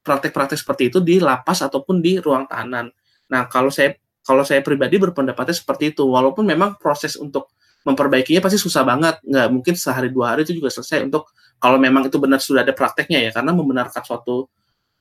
praktek-praktek 0.03 0.59
seperti 0.59 0.83
itu 0.91 0.99
di 0.99 1.17
lapas 1.19 1.63
ataupun 1.63 2.03
di 2.03 2.19
ruang 2.19 2.45
tahanan. 2.45 2.91
Nah, 3.31 3.47
kalau 3.47 3.71
saya 3.71 3.95
kalau 4.23 4.47
saya 4.47 4.63
pribadi 4.63 4.95
berpendapatnya 4.95 5.51
seperti 5.51 5.91
itu, 5.91 6.07
walaupun 6.07 6.47
memang 6.47 6.79
proses 6.79 7.19
untuk 7.19 7.51
memperbaikinya 7.83 8.39
pasti 8.39 8.59
susah 8.59 8.83
banget 8.87 9.19
nggak 9.23 9.47
mungkin 9.51 9.73
sehari 9.75 10.07
dua 10.07 10.35
hari 10.35 10.47
itu 10.47 10.55
juga 10.55 10.71
selesai 10.71 11.03
untuk 11.03 11.31
kalau 11.59 11.75
memang 11.75 12.07
itu 12.07 12.15
benar 12.19 12.39
sudah 12.39 12.63
ada 12.63 12.71
prakteknya 12.71 13.27
ya 13.27 13.31
karena 13.31 13.51
membenarkan 13.51 14.03
suatu 14.03 14.47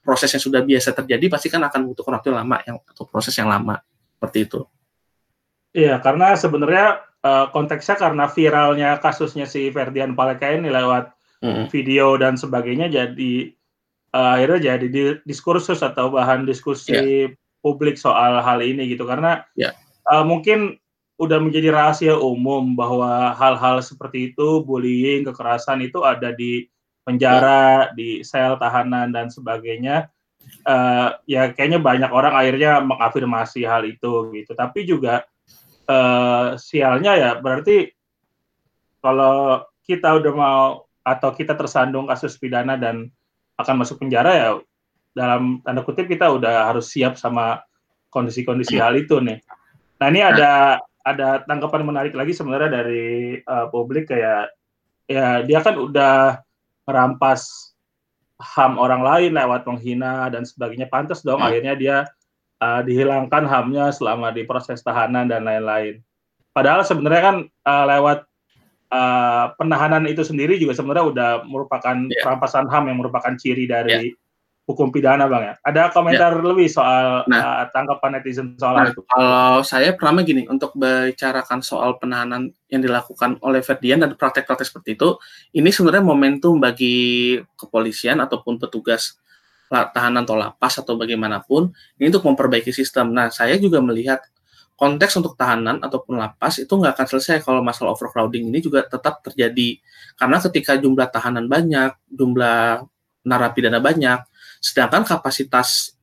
proses 0.03 0.35
yang 0.35 0.43
sudah 0.43 0.61
biasa 0.67 0.91
terjadi 0.93 1.31
pasti 1.31 1.47
kan 1.47 1.63
akan 1.63 1.87
butuh 1.87 2.03
waktu 2.03 2.35
yang 2.35 2.39
lama 2.43 2.57
yang 2.67 2.77
atau 2.83 3.07
proses 3.07 3.33
yang 3.39 3.47
lama 3.47 3.79
seperti 4.19 4.39
itu. 4.51 4.61
Iya, 5.73 6.03
karena 6.05 6.37
sebenarnya 6.37 7.01
uh, 7.25 7.47
konteksnya 7.55 7.97
karena 7.97 8.29
viralnya 8.29 9.01
kasusnya 9.01 9.49
si 9.49 9.71
Ferdian 9.73 10.13
Paleka 10.13 10.53
ini 10.53 10.69
lewat 10.69 11.15
mm-hmm. 11.41 11.67
video 11.73 12.19
dan 12.21 12.37
sebagainya 12.37 12.93
jadi 12.93 13.33
uh, 14.13 14.37
akhirnya 14.37 14.77
jadi 14.77 15.23
diskursus 15.25 15.81
atau 15.81 16.13
bahan 16.13 16.45
diskusi 16.45 16.93
yeah. 16.93 17.33
publik 17.65 17.97
soal 17.97 18.43
hal 18.43 18.61
ini 18.61 18.91
gitu 18.91 19.09
karena 19.09 19.47
yeah. 19.57 19.73
uh, 20.13 20.27
mungkin 20.27 20.77
udah 21.23 21.39
menjadi 21.39 21.71
rahasia 21.71 22.19
umum 22.19 22.75
bahwa 22.75 23.31
hal-hal 23.39 23.79
seperti 23.79 24.35
itu, 24.35 24.67
bullying, 24.67 25.23
kekerasan 25.23 25.79
itu 25.87 26.03
ada 26.03 26.35
di 26.35 26.67
penjara, 27.07 27.95
di 27.95 28.27
sel 28.27 28.59
tahanan 28.59 29.15
dan 29.15 29.31
sebagainya. 29.31 30.11
Uh, 30.67 31.15
ya 31.31 31.55
kayaknya 31.55 31.79
banyak 31.79 32.11
orang 32.11 32.35
akhirnya 32.35 32.83
mengafirmasi 32.83 33.63
hal 33.63 33.87
itu 33.87 34.35
gitu. 34.35 34.59
Tapi 34.59 34.83
juga 34.83 35.23
uh, 35.87 36.59
sialnya 36.59 37.15
ya 37.15 37.31
berarti 37.39 37.95
kalau 38.99 39.63
kita 39.87 40.19
udah 40.19 40.33
mau 40.35 40.67
atau 41.03 41.31
kita 41.31 41.55
tersandung 41.55 42.11
kasus 42.11 42.35
pidana 42.39 42.75
dan 42.75 43.11
akan 43.59 43.87
masuk 43.87 44.03
penjara 44.03 44.31
ya 44.35 44.51
dalam 45.15 45.63
tanda 45.63 45.87
kutip 45.87 46.11
kita 46.11 46.31
udah 46.35 46.75
harus 46.75 46.91
siap 46.91 47.15
sama 47.15 47.63
kondisi-kondisi 48.11 48.83
hal 48.83 48.99
itu 48.99 49.23
nih. 49.23 49.39
Nah 50.03 50.07
ini 50.11 50.21
ada 50.23 50.83
ada 51.03 51.43
tanggapan 51.47 51.83
menarik 51.83 52.15
lagi 52.15 52.33
sebenarnya 52.35 52.71
dari 52.83 53.39
uh, 53.43 53.67
publik 53.69 54.11
kayak 54.11 54.55
ya 55.11 55.43
dia 55.43 55.59
kan 55.61 55.75
udah 55.77 56.39
merampas 56.87 57.75
ham 58.39 58.79
orang 58.79 59.03
lain 59.03 59.39
lewat 59.39 59.67
menghina 59.67 60.27
dan 60.31 60.43
sebagainya 60.43 60.91
pantas 60.91 61.23
dong 61.23 61.43
hmm. 61.43 61.49
akhirnya 61.51 61.75
dia 61.79 61.97
uh, 62.63 62.81
dihilangkan 62.83 63.47
hamnya 63.47 63.91
selama 63.91 64.31
di 64.31 64.47
proses 64.47 64.83
tahanan 64.83 65.27
dan 65.27 65.43
lain-lain. 65.43 65.99
Padahal 66.55 66.87
sebenarnya 66.87 67.23
kan 67.23 67.37
uh, 67.67 67.85
lewat 67.89 68.19
uh, 68.93 69.47
penahanan 69.57 70.05
itu 70.07 70.23
sendiri 70.23 70.61
juga 70.61 70.77
sebenarnya 70.77 71.05
udah 71.09 71.31
merupakan 71.49 71.97
yeah. 72.07 72.23
perampasan 72.23 72.69
HAM 72.71 72.93
yang 72.93 72.99
merupakan 73.01 73.35
ciri 73.35 73.65
dari 73.67 74.13
yeah. 74.13 74.22
Hukum 74.63 74.95
pidana 74.95 75.27
bang 75.27 75.43
ya. 75.43 75.55
Ada 75.67 75.83
komentar 75.91 76.39
yeah. 76.39 76.47
lebih 76.47 76.69
soal 76.71 77.27
nah, 77.27 77.41
uh, 77.41 77.65
tanggapan 77.75 78.11
netizen 78.19 78.55
soal 78.55 78.79
nah, 78.79 78.87
itu? 78.89 79.03
Kalau 79.11 79.61
saya 79.67 79.91
pertama 79.95 80.23
gini 80.23 80.47
untuk 80.47 80.73
bicarakan 80.79 81.61
soal 81.61 81.99
penahanan 81.99 82.55
yang 82.71 82.81
dilakukan 82.81 83.43
oleh 83.43 83.61
Ferdian 83.61 84.01
dan 84.01 84.15
praktek-praktek 84.15 84.67
seperti 84.67 84.95
itu, 84.95 85.19
ini 85.59 85.69
sebenarnya 85.75 86.07
momentum 86.07 86.63
bagi 86.63 87.37
kepolisian 87.59 88.23
ataupun 88.23 88.63
petugas 88.63 89.19
tahanan 89.73 90.29
atau 90.29 90.37
lapas 90.37 90.77
atau 90.85 91.01
bagaimanapun 91.01 91.73
ini 91.97 92.13
untuk 92.13 92.29
memperbaiki 92.29 92.71
sistem. 92.71 93.11
Nah, 93.11 93.33
saya 93.33 93.57
juga 93.57 93.81
melihat 93.81 94.21
konteks 94.77 95.17
untuk 95.17 95.35
tahanan 95.35 95.81
ataupun 95.81 96.21
lapas 96.21 96.61
itu 96.61 96.69
nggak 96.69 96.93
akan 96.99 97.07
selesai 97.09 97.37
kalau 97.41 97.65
masalah 97.65 97.97
overcrowding 97.97 98.51
ini 98.51 98.59
juga 98.59 98.83
tetap 98.83 99.23
terjadi 99.23 99.79
karena 100.19 100.37
ketika 100.43 100.77
jumlah 100.77 101.09
tahanan 101.09 101.47
banyak, 101.49 101.95
jumlah 102.11 102.85
narapidana 103.23 103.79
banyak, 103.79 104.21
sedangkan 104.63 105.03
kapasitas 105.03 105.99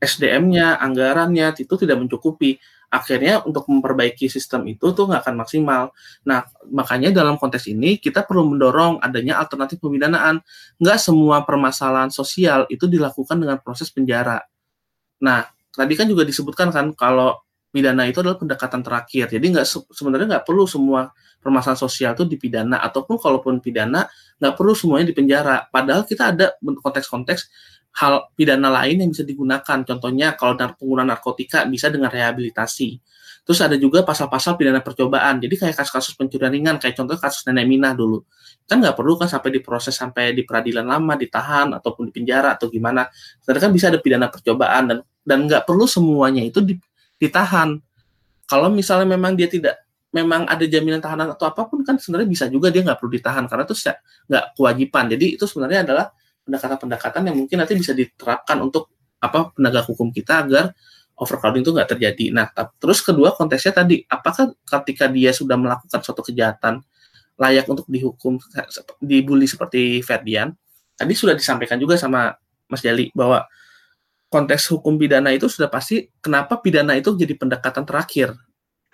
SDM-nya, 0.00 0.80
anggarannya 0.80 1.52
itu 1.56 1.74
tidak 1.76 2.00
mencukupi. 2.00 2.56
Akhirnya 2.90 3.38
untuk 3.46 3.70
memperbaiki 3.70 4.26
sistem 4.26 4.66
itu 4.66 4.90
tuh 4.90 5.06
nggak 5.06 5.22
akan 5.22 5.34
maksimal. 5.46 5.94
Nah, 6.26 6.42
makanya 6.74 7.14
dalam 7.14 7.38
konteks 7.38 7.70
ini 7.70 8.02
kita 8.02 8.26
perlu 8.26 8.50
mendorong 8.50 8.98
adanya 8.98 9.38
alternatif 9.38 9.78
pemidanaan. 9.78 10.42
Nggak 10.82 10.98
semua 10.98 11.46
permasalahan 11.46 12.10
sosial 12.10 12.66
itu 12.66 12.90
dilakukan 12.90 13.38
dengan 13.38 13.62
proses 13.62 13.94
penjara. 13.94 14.42
Nah, 15.22 15.46
tadi 15.70 15.94
kan 15.94 16.10
juga 16.10 16.26
disebutkan 16.26 16.74
kan 16.74 16.90
kalau 16.98 17.38
pidana 17.70 18.10
itu 18.10 18.18
adalah 18.18 18.36
pendekatan 18.36 18.82
terakhir. 18.82 19.30
Jadi 19.30 19.46
nggak 19.54 19.66
sebenarnya 19.94 20.26
nggak 20.26 20.44
perlu 20.44 20.66
semua 20.66 21.14
permasalahan 21.38 21.78
sosial 21.78 22.12
itu 22.18 22.26
dipidana 22.26 22.82
ataupun 22.82 23.16
kalaupun 23.16 23.62
pidana 23.62 24.10
nggak 24.42 24.54
perlu 24.58 24.74
semuanya 24.74 25.14
dipenjara. 25.14 25.70
Padahal 25.70 26.02
kita 26.04 26.34
ada 26.34 26.58
konteks-konteks 26.58 27.69
hal 27.98 28.30
pidana 28.38 28.70
lain 28.70 29.02
yang 29.02 29.10
bisa 29.10 29.26
digunakan. 29.26 29.78
Contohnya 29.82 30.38
kalau 30.38 30.54
penggunaan 30.54 31.10
narkotika 31.10 31.66
bisa 31.66 31.90
dengan 31.90 32.12
rehabilitasi. 32.12 32.88
Terus 33.40 33.60
ada 33.64 33.74
juga 33.74 34.04
pasal-pasal 34.06 34.54
pidana 34.54 34.84
percobaan. 34.84 35.40
Jadi 35.42 35.58
kayak 35.58 35.74
kasus-kasus 35.74 36.14
pencurian 36.14 36.52
ringan, 36.52 36.76
kayak 36.78 36.94
contoh 36.94 37.16
kasus 37.18 37.42
nenek 37.48 37.66
Minah 37.66 37.96
dulu. 37.96 38.22
Kan 38.68 38.78
nggak 38.78 38.94
perlu 38.94 39.18
kan 39.18 39.26
sampai 39.26 39.50
diproses 39.50 39.96
sampai 39.96 40.36
di 40.36 40.46
peradilan 40.46 40.86
lama, 40.86 41.18
ditahan 41.18 41.74
ataupun 41.74 42.08
di 42.08 42.12
penjara 42.14 42.54
atau 42.54 42.70
gimana. 42.70 43.08
Sebenarnya 43.42 43.62
kan 43.66 43.72
bisa 43.74 43.86
ada 43.90 43.98
pidana 43.98 44.26
percobaan 44.30 44.82
dan 44.86 44.98
dan 45.24 45.38
nggak 45.50 45.66
perlu 45.66 45.88
semuanya 45.88 46.46
itu 46.46 46.62
di, 46.62 46.78
ditahan. 47.18 47.80
Kalau 48.46 48.68
misalnya 48.70 49.18
memang 49.18 49.34
dia 49.34 49.50
tidak 49.50 49.82
memang 50.10 50.42
ada 50.46 50.66
jaminan 50.66 50.98
tahanan 50.98 51.34
atau 51.38 51.46
apa 51.46 51.70
pun 51.70 51.86
kan 51.86 51.94
sebenarnya 51.94 52.26
bisa 52.26 52.44
juga 52.50 52.66
dia 52.70 52.82
nggak 52.82 52.98
perlu 52.98 53.14
ditahan 53.14 53.46
karena 53.46 53.64
itu 53.66 53.74
nggak 54.30 54.44
kewajiban. 54.54 55.04
Jadi 55.10 55.26
itu 55.38 55.44
sebenarnya 55.48 55.86
adalah 55.86 56.06
pendekatan-pendekatan 56.44 57.22
yang 57.28 57.36
mungkin 57.36 57.56
nanti 57.60 57.76
bisa 57.76 57.92
diterapkan 57.92 58.58
untuk 58.60 58.92
apa 59.20 59.52
penegak 59.52 59.84
hukum 59.88 60.08
kita 60.10 60.48
agar 60.48 60.72
overcrowding 61.20 61.60
itu 61.60 61.72
nggak 61.76 61.90
terjadi. 61.96 62.32
Nah, 62.32 62.48
terus 62.80 63.04
kedua 63.04 63.36
konteksnya 63.36 63.76
tadi, 63.84 64.00
apakah 64.08 64.56
ketika 64.64 65.04
dia 65.12 65.36
sudah 65.36 65.60
melakukan 65.60 66.00
suatu 66.00 66.24
kejahatan 66.24 66.80
layak 67.36 67.68
untuk 67.68 67.84
dihukum 67.88 68.40
dibully 69.04 69.44
seperti 69.44 70.00
Ferdian? 70.00 70.56
Tadi 70.96 71.12
sudah 71.12 71.36
disampaikan 71.36 71.76
juga 71.76 72.00
sama 72.00 72.32
Mas 72.68 72.80
Jali 72.80 73.12
bahwa 73.12 73.44
konteks 74.32 74.72
hukum 74.72 74.96
pidana 74.96 75.34
itu 75.34 75.50
sudah 75.50 75.68
pasti 75.68 76.08
kenapa 76.24 76.62
pidana 76.62 76.96
itu 76.96 77.12
jadi 77.12 77.36
pendekatan 77.36 77.84
terakhir 77.84 78.32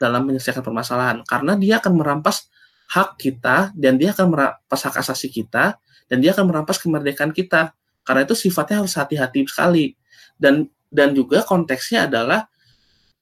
dalam 0.01 0.25
menyelesaikan 0.25 0.65
permasalahan 0.65 1.23
karena 1.29 1.53
dia 1.61 1.79
akan 1.79 1.93
merampas 2.01 2.49
hak 2.89 3.21
kita 3.21 3.71
dan 3.77 4.01
dia 4.01 4.17
akan 4.17 4.33
merampas 4.33 4.81
hak 4.89 4.97
asasi 4.97 5.29
kita 5.29 5.77
dan 6.07 6.23
dia 6.23 6.35
akan 6.35 6.51
merampas 6.51 6.79
kemerdekaan 6.79 7.31
kita. 7.35 7.75
Karena 8.07 8.23
itu 8.23 8.39
sifatnya 8.39 8.87
harus 8.87 8.95
hati-hati 8.95 9.47
sekali. 9.47 9.95
Dan 10.39 10.71
dan 10.87 11.13
juga 11.13 11.43
konteksnya 11.43 12.07
adalah 12.07 12.47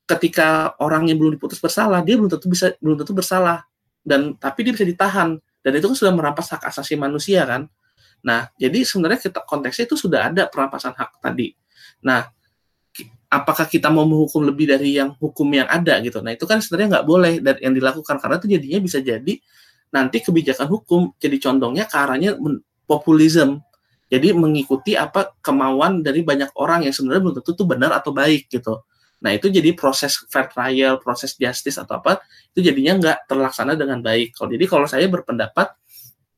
ketika 0.04 0.76
orang 0.84 1.08
yang 1.08 1.16
belum 1.16 1.40
diputus 1.40 1.56
bersalah 1.56 2.04
dia 2.04 2.20
belum 2.20 2.28
tentu 2.28 2.52
bisa 2.52 2.76
belum 2.78 3.00
tentu 3.00 3.16
bersalah. 3.16 3.64
Dan 4.04 4.36
tapi 4.36 4.68
dia 4.68 4.72
bisa 4.76 4.84
ditahan. 4.84 5.40
Dan 5.64 5.72
itu 5.80 5.88
kan 5.88 5.96
sudah 5.96 6.12
merampas 6.12 6.52
hak 6.52 6.68
asasi 6.68 7.00
manusia 7.00 7.48
kan. 7.48 7.64
Nah 8.20 8.52
jadi 8.60 8.84
sebenarnya 8.84 9.20
kita 9.24 9.40
konteksnya 9.48 9.88
itu 9.88 9.96
sudah 9.96 10.28
ada 10.28 10.44
perampasan 10.52 10.92
hak 10.92 11.24
tadi. 11.24 11.56
Nah, 12.04 12.28
apakah 13.32 13.66
kita 13.66 13.88
mau 13.88 14.04
menghukum 14.04 14.44
lebih 14.44 14.70
dari 14.70 15.00
yang 15.00 15.16
hukum 15.16 15.48
yang 15.50 15.66
ada 15.66 15.98
gitu? 16.04 16.20
Nah, 16.20 16.36
itu 16.36 16.44
kan 16.44 16.60
sebenarnya 16.60 17.00
nggak 17.00 17.06
boleh 17.08 17.32
dari 17.40 17.60
yang 17.64 17.74
dilakukan. 17.74 18.20
Karena 18.20 18.36
itu 18.38 18.46
jadinya 18.46 18.78
bisa 18.84 18.98
jadi 19.00 19.34
nanti 19.90 20.16
kebijakan 20.20 20.68
hukum 20.68 21.16
jadi 21.16 21.36
condongnya 21.40 21.88
ke 21.88 21.96
arahnya 21.96 22.36
populisme. 22.84 23.60
Jadi 24.12 24.36
mengikuti 24.36 24.94
apa 24.94 25.34
kemauan 25.40 26.04
dari 26.04 26.22
banyak 26.22 26.54
orang 26.60 26.86
yang 26.86 26.94
sebenarnya 26.94 27.22
belum 27.24 27.36
tentu 27.40 27.50
itu 27.56 27.64
benar 27.64 27.90
atau 27.96 28.12
baik 28.14 28.46
gitu. 28.52 28.84
Nah 29.24 29.32
itu 29.32 29.48
jadi 29.48 29.72
proses 29.72 30.20
fair 30.28 30.52
trial, 30.52 31.00
proses 31.00 31.34
justice 31.34 31.80
atau 31.80 31.98
apa 31.98 32.20
itu 32.52 32.60
jadinya 32.60 33.00
nggak 33.00 33.18
terlaksana 33.26 33.74
dengan 33.74 34.04
baik. 34.04 34.36
Kalau 34.36 34.52
jadi 34.52 34.64
kalau 34.68 34.86
saya 34.86 35.08
berpendapat 35.08 35.72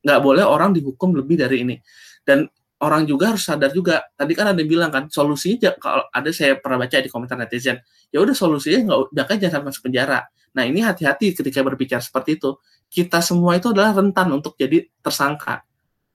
nggak 0.01 0.19
boleh 0.23 0.47
orang 0.47 0.71
dihukum 0.71 1.13
lebih 1.13 1.43
dari 1.43 1.67
ini. 1.67 1.75
Dan 2.23 2.47
orang 2.81 3.09
juga 3.09 3.33
harus 3.33 3.43
sadar 3.45 3.73
juga 3.73 4.05
tadi 4.13 4.37
kan 4.37 4.53
ada 4.53 4.59
yang 4.61 4.69
bilang 4.69 4.91
kan 4.93 5.09
solusinya 5.09 5.73
kalau 5.81 6.05
ada 6.13 6.29
saya 6.29 6.61
pernah 6.61 6.85
baca 6.85 7.01
di 7.01 7.09
komentar 7.09 7.37
netizen 7.37 7.81
ya 8.13 8.21
udah 8.21 8.35
solusinya 8.37 8.85
nggak 8.85 8.99
udah 9.13 9.25
kan 9.25 9.37
jangan 9.41 9.61
masuk 9.65 9.89
penjara 9.89 10.29
nah 10.53 10.61
ini 10.61 10.85
hati-hati 10.85 11.33
ketika 11.33 11.65
berbicara 11.65 12.01
seperti 12.01 12.37
itu 12.37 12.53
kita 12.87 13.19
semua 13.25 13.57
itu 13.57 13.73
adalah 13.73 13.97
rentan 13.97 14.29
untuk 14.29 14.53
jadi 14.55 14.85
tersangka 15.01 15.65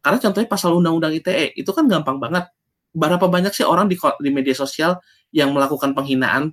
karena 0.02 0.18
contohnya 0.18 0.48
pasal 0.50 0.74
undang-undang 0.74 1.14
ITE 1.14 1.54
itu 1.54 1.70
kan 1.70 1.86
gampang 1.86 2.18
banget. 2.18 2.50
Berapa 2.92 3.30
banyak 3.30 3.54
sih 3.54 3.64
orang 3.64 3.86
di, 3.86 3.96
di 3.96 4.30
media 4.34 4.52
sosial 4.52 4.98
yang 5.30 5.54
melakukan 5.54 5.94
penghinaan? 5.94 6.50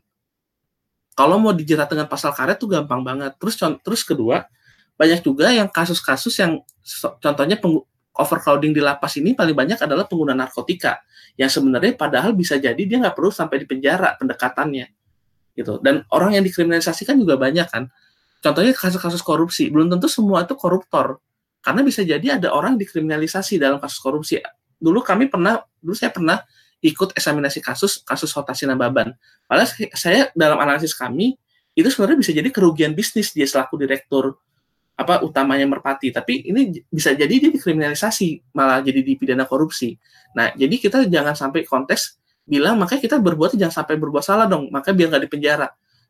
Kalau 1.18 1.36
mau 1.42 1.52
dijerat 1.52 1.92
dengan 1.92 2.08
pasal 2.08 2.32
karet 2.32 2.62
tuh 2.62 2.70
gampang 2.70 3.04
banget. 3.04 3.36
Terus 3.42 3.60
terus 3.84 4.02
kedua 4.06 4.48
banyak 4.96 5.26
juga 5.26 5.52
yang 5.52 5.68
kasus-kasus 5.68 6.32
yang 6.40 6.62
contohnya 7.20 7.58
overcrowding 8.16 8.72
di 8.72 8.80
lapas 8.80 9.18
ini 9.18 9.34
paling 9.34 9.58
banyak 9.58 9.80
adalah 9.82 10.06
pengguna 10.06 10.38
narkotika 10.38 11.02
yang 11.40 11.48
sebenarnya 11.48 11.96
padahal 11.96 12.36
bisa 12.36 12.60
jadi 12.60 12.80
dia 12.80 13.00
nggak 13.00 13.16
perlu 13.16 13.32
sampai 13.32 13.64
di 13.64 13.66
penjara 13.68 14.16
pendekatannya 14.16 14.88
gitu. 15.58 15.82
Dan 15.82 16.06
orang 16.14 16.38
yang 16.38 16.44
dikriminalisasi 16.46 17.04
kan 17.04 17.18
juga 17.18 17.36
banyak 17.36 17.68
kan. 17.68 17.90
Contohnya 18.40 18.72
kasus-kasus 18.72 19.20
korupsi 19.26 19.68
belum 19.68 19.92
tentu 19.92 20.08
semua 20.08 20.48
itu 20.48 20.56
koruptor 20.56 21.20
karena 21.60 21.82
bisa 21.84 22.02
jadi 22.04 22.40
ada 22.40 22.56
orang 22.56 22.80
dikriminalisasi 22.80 23.60
dalam 23.60 23.78
kasus 23.78 24.00
korupsi. 24.00 24.40
Dulu 24.80 25.04
kami 25.04 25.28
pernah 25.28 25.60
dulu 25.80 25.96
saya 25.96 26.12
pernah 26.12 26.40
ikut 26.80 27.12
eksaminasi 27.16 27.60
kasus 27.60 28.00
kasus 28.08 28.32
Hotasi 28.32 28.64
Nababan 28.64 29.12
padahal 29.44 29.68
saya 30.00 30.32
dalam 30.32 30.56
analisis 30.64 30.96
kami 30.96 31.36
itu 31.76 31.88
sebenarnya 31.92 32.20
bisa 32.24 32.32
jadi 32.32 32.50
kerugian 32.52 32.96
bisnis 32.96 33.36
dia 33.36 33.44
selaku 33.44 33.76
direktur 33.80 34.40
apa 35.00 35.24
utamanya 35.24 35.64
merpati. 35.64 36.12
Tapi 36.12 36.52
ini 36.52 36.84
bisa 36.92 37.16
jadi 37.16 37.32
dia 37.32 37.52
dikriminalisasi 37.52 38.52
malah 38.52 38.84
jadi 38.84 39.00
dipidana 39.00 39.48
korupsi. 39.48 39.96
Nah 40.36 40.52
jadi 40.52 40.76
kita 40.76 41.08
jangan 41.08 41.36
sampai 41.36 41.64
konteks 41.64 42.20
bilang 42.44 42.76
makanya 42.76 43.08
kita 43.08 43.16
berbuat 43.22 43.56
jangan 43.56 43.84
sampai 43.84 43.96
berbuat 43.96 44.26
salah 44.26 44.50
dong 44.50 44.68
makanya 44.68 44.96
biar 45.00 45.08
nggak 45.16 45.24
dipenjara. 45.32 45.68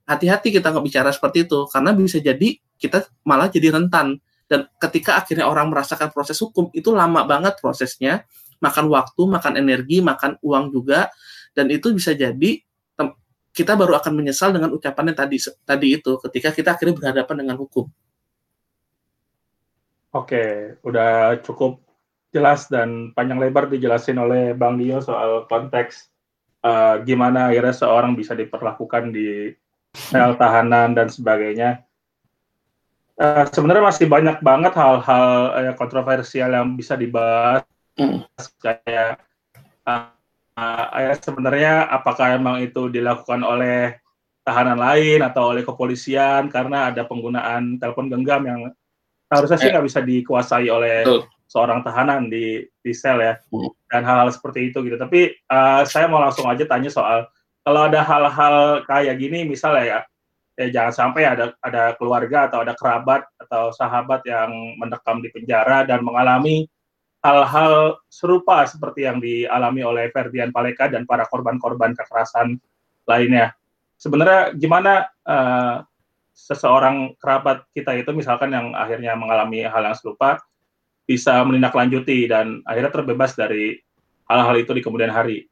Hati-hati 0.10 0.50
kita 0.50 0.74
nggak 0.74 0.86
bicara 0.90 1.10
seperti 1.14 1.46
itu 1.46 1.70
karena 1.70 1.94
bisa 1.94 2.18
jadi 2.18 2.50
kita 2.82 3.06
malah 3.22 3.46
jadi 3.46 3.78
rentan 3.78 4.18
dan 4.50 4.66
ketika 4.82 5.22
akhirnya 5.22 5.46
orang 5.46 5.70
merasakan 5.70 6.10
proses 6.10 6.36
hukum 6.42 6.74
itu 6.74 6.90
lama 6.90 7.22
banget 7.24 7.62
prosesnya. 7.62 8.26
Makan 8.60 8.92
waktu 8.92 9.22
makan 9.24 9.54
energi 9.56 10.04
makan 10.04 10.36
uang 10.44 10.74
juga. 10.74 11.08
Dan 11.54 11.72
itu 11.72 11.94
bisa 11.96 12.12
jadi 12.12 12.60
kita 13.60 13.76
baru 13.76 13.98
akan 13.98 14.14
menyesal 14.14 14.54
dengan 14.54 14.72
ucapannya 14.72 15.12
tadi 15.12 15.42
tadi 15.66 16.00
itu 16.00 16.16
ketika 16.24 16.54
kita 16.54 16.70
akhirnya 16.78 16.96
berhadapan 16.96 17.36
dengan 17.46 17.58
hukum. 17.60 17.90
Oke, 20.16 20.78
udah 20.82 21.38
cukup 21.44 21.84
jelas 22.32 22.70
dan 22.70 23.12
panjang 23.14 23.42
lebar 23.42 23.70
dijelasin 23.70 24.18
oleh 24.18 24.54
Bang 24.56 24.78
Dio 24.80 25.02
soal 25.02 25.46
konteks 25.50 26.10
uh, 26.66 27.02
gimana 27.04 27.52
akhirnya 27.52 27.74
seorang 27.74 28.14
bisa 28.16 28.32
diperlakukan 28.32 29.12
di 29.14 29.54
sel 29.94 30.38
tahanan 30.38 30.96
dan 30.96 31.12
sebagainya. 31.12 31.89
Uh, 33.20 33.44
sebenarnya 33.52 33.84
masih 33.84 34.08
banyak 34.08 34.40
banget 34.40 34.72
hal-hal 34.80 35.52
uh, 35.52 35.76
kontroversial 35.76 36.56
yang 36.56 36.80
bisa 36.80 36.96
dibahas 36.96 37.68
mm. 38.00 38.24
kayak 38.64 39.20
uh, 39.84 40.08
uh, 40.56 41.16
sebenarnya 41.20 41.84
apakah 41.92 42.40
emang 42.40 42.64
itu 42.64 42.88
dilakukan 42.88 43.44
oleh 43.44 44.00
tahanan 44.48 44.80
lain 44.80 45.20
atau 45.20 45.52
oleh 45.52 45.68
kepolisian 45.68 46.48
karena 46.48 46.90
ada 46.90 47.04
penggunaan 47.04 47.76
telepon 47.76 48.08
genggam 48.08 48.42
yang 48.48 48.60
harusnya 49.30 49.62
sih 49.62 49.70
eh. 49.70 49.72
nggak 49.76 49.86
bisa 49.86 50.00
dikuasai 50.02 50.68
oleh 50.72 51.06
Betul. 51.06 51.22
seorang 51.46 51.86
tahanan 51.86 52.32
di 52.34 52.66
di 52.82 52.92
sel 52.96 53.22
ya 53.22 53.38
hmm. 53.38 53.70
dan 53.92 54.02
hal-hal 54.02 54.32
seperti 54.34 54.74
itu 54.74 54.82
gitu 54.88 54.98
tapi 54.98 55.38
uh, 55.54 55.86
saya 55.86 56.10
mau 56.10 56.18
langsung 56.18 56.50
aja 56.50 56.66
tanya 56.66 56.90
soal 56.90 57.30
kalau 57.62 57.86
ada 57.86 58.02
hal-hal 58.02 58.82
kayak 58.90 59.22
gini 59.22 59.46
misalnya 59.46 59.84
ya 59.86 60.00
ya 60.60 60.68
jangan 60.68 60.92
sampai 60.92 61.24
ada 61.24 61.56
ada 61.64 61.96
keluarga 61.96 62.52
atau 62.52 62.60
ada 62.60 62.76
kerabat 62.76 63.24
atau 63.40 63.72
sahabat 63.72 64.28
yang 64.28 64.76
mendekam 64.76 65.24
di 65.24 65.32
penjara 65.32 65.88
dan 65.88 66.04
mengalami 66.04 66.68
hal-hal 67.24 67.96
serupa 68.12 68.68
seperti 68.68 69.08
yang 69.08 69.24
dialami 69.24 69.88
oleh 69.88 70.12
Ferdian 70.12 70.52
Paleka 70.52 70.92
dan 70.92 71.08
para 71.08 71.24
korban-korban 71.32 71.96
kekerasan 71.96 72.60
lainnya. 73.08 73.56
Sebenarnya 74.00 74.56
gimana 74.56 75.08
uh, 75.28 75.84
seseorang 76.36 77.16
kerabat 77.20 77.68
kita 77.76 77.96
itu 77.96 78.12
misalkan 78.16 78.52
yang 78.52 78.72
akhirnya 78.76 79.16
mengalami 79.16 79.64
hal 79.64 79.84
yang 79.84 79.96
serupa 79.96 80.40
bisa 81.04 81.44
menindaklanjuti 81.44 82.28
dan 82.28 82.64
akhirnya 82.64 82.92
terbebas 82.92 83.36
dari 83.36 83.80
hal-hal 84.28 84.56
itu 84.60 84.72
di 84.76 84.84
kemudian 84.84 85.12
hari. 85.12 85.48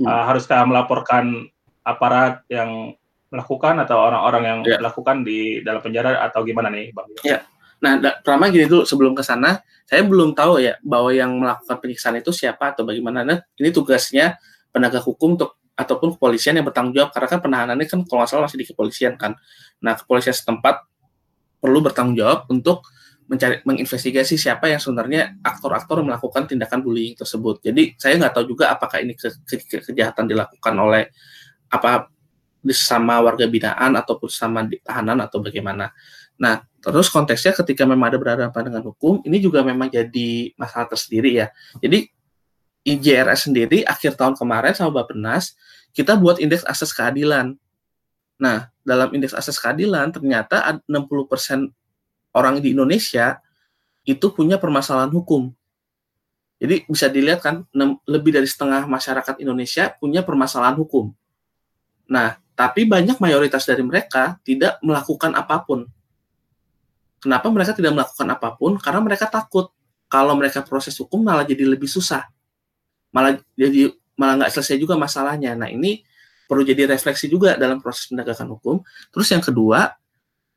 Hmm. 0.00 0.08
Uh, 0.08 0.24
haruskah 0.32 0.64
melaporkan 0.64 1.48
aparat 1.84 2.44
yang 2.52 2.92
melakukan 3.30 3.78
atau 3.86 3.96
orang-orang 3.98 4.42
yang 4.42 4.58
ya. 4.66 4.76
melakukan 4.82 5.22
di 5.22 5.62
dalam 5.62 5.80
penjara 5.80 6.18
atau 6.26 6.42
gimana 6.42 6.68
nih, 6.68 6.90
Bang? 6.90 7.06
Ya. 7.22 7.46
Nah, 7.80 7.96
pertama 8.20 8.52
gini 8.52 8.68
dulu 8.68 8.84
sebelum 8.84 9.16
ke 9.16 9.24
sana, 9.24 9.64
saya 9.88 10.04
belum 10.04 10.36
tahu 10.36 10.60
ya 10.60 10.76
bahwa 10.84 11.10
yang 11.14 11.32
melakukan 11.40 11.80
penyiksaan 11.80 12.20
itu 12.20 12.34
siapa 12.34 12.76
atau 12.76 12.84
bagaimana. 12.84 13.24
Nah, 13.24 13.38
ini 13.56 13.72
tugasnya 13.72 14.36
penegak 14.68 15.06
hukum 15.06 15.40
untuk 15.40 15.56
ataupun 15.72 16.20
kepolisian 16.20 16.60
yang 16.60 16.68
bertanggung 16.68 16.92
jawab 16.92 17.10
karena 17.16 17.28
kan 17.32 17.40
penahanannya 17.40 17.86
kan 17.88 18.04
kalau 18.04 18.20
nggak 18.20 18.28
salah 18.28 18.44
masih 18.44 18.60
di 18.60 18.68
kepolisian 18.68 19.16
kan. 19.16 19.32
Nah, 19.80 19.96
kepolisian 19.96 20.36
setempat 20.36 20.84
perlu 21.56 21.80
bertanggung 21.80 22.20
jawab 22.20 22.44
untuk 22.52 22.84
mencari 23.30 23.62
menginvestigasi 23.62 24.34
siapa 24.34 24.66
yang 24.66 24.82
sebenarnya 24.82 25.38
aktor-aktor 25.40 26.02
melakukan 26.02 26.50
tindakan 26.50 26.82
bullying 26.82 27.14
tersebut. 27.14 27.62
Jadi 27.62 27.94
saya 27.94 28.18
nggak 28.18 28.34
tahu 28.34 28.44
juga 28.52 28.74
apakah 28.74 28.98
ini 29.00 29.14
ke, 29.14 29.30
ke, 29.46 29.86
kejahatan 29.86 30.26
dilakukan 30.26 30.74
oleh 30.74 31.14
apa 31.70 32.10
sama 32.72 33.20
warga 33.24 33.48
binaan 33.48 33.96
ataupun 33.96 34.28
sama 34.28 34.68
tahanan 34.84 35.24
atau 35.24 35.40
bagaimana. 35.40 35.92
Nah, 36.40 36.64
terus 36.80 37.12
konteksnya 37.12 37.52
ketika 37.52 37.84
memang 37.84 38.12
ada 38.12 38.18
berhadapan 38.20 38.72
dengan 38.72 38.82
hukum, 38.88 39.20
ini 39.28 39.40
juga 39.40 39.60
memang 39.60 39.92
jadi 39.92 40.52
masalah 40.56 40.88
tersendiri 40.88 41.36
ya. 41.44 41.52
Jadi 41.84 42.08
IJRS 42.80 43.52
sendiri 43.52 43.84
akhir 43.84 44.16
tahun 44.16 44.40
kemarin 44.40 44.72
sama 44.72 45.04
Bappenas 45.04 45.52
kita 45.92 46.16
buat 46.16 46.40
indeks 46.40 46.64
akses 46.64 46.96
keadilan. 46.96 47.60
Nah, 48.40 48.72
dalam 48.80 49.12
indeks 49.12 49.36
akses 49.36 49.60
keadilan 49.60 50.08
ternyata 50.16 50.80
60% 50.88 51.68
orang 52.32 52.64
di 52.64 52.72
Indonesia 52.72 53.36
itu 54.08 54.32
punya 54.32 54.56
permasalahan 54.56 55.12
hukum. 55.12 55.52
Jadi 56.56 56.88
bisa 56.88 57.12
dilihat 57.12 57.44
kan 57.44 57.68
lebih 58.08 58.32
dari 58.32 58.48
setengah 58.48 58.88
masyarakat 58.88 59.44
Indonesia 59.44 59.92
punya 60.00 60.24
permasalahan 60.24 60.80
hukum. 60.80 61.12
Nah, 62.08 62.39
tapi 62.60 62.84
banyak 62.84 63.16
mayoritas 63.24 63.64
dari 63.64 63.80
mereka 63.80 64.36
tidak 64.44 64.76
melakukan 64.84 65.32
apa 65.32 65.64
pun. 65.64 65.88
Kenapa 67.16 67.48
mereka 67.48 67.72
tidak 67.72 67.96
melakukan 67.96 68.28
apa 68.28 68.52
pun? 68.52 68.76
Karena 68.76 69.00
mereka 69.00 69.32
takut 69.32 69.72
kalau 70.12 70.36
mereka 70.36 70.60
proses 70.60 70.92
hukum 71.00 71.24
malah 71.24 71.48
jadi 71.48 71.64
lebih 71.64 71.88
susah. 71.88 72.28
Malah 73.16 73.40
jadi 73.56 73.96
malah 74.12 74.44
nggak 74.44 74.52
selesai 74.52 74.76
juga 74.76 75.00
masalahnya. 75.00 75.56
Nah, 75.56 75.72
ini 75.72 76.04
perlu 76.44 76.60
jadi 76.60 76.84
refleksi 76.84 77.32
juga 77.32 77.56
dalam 77.56 77.80
proses 77.80 78.12
penegakan 78.12 78.52
hukum. 78.52 78.84
Terus 79.08 79.32
yang 79.32 79.40
kedua, 79.40 79.96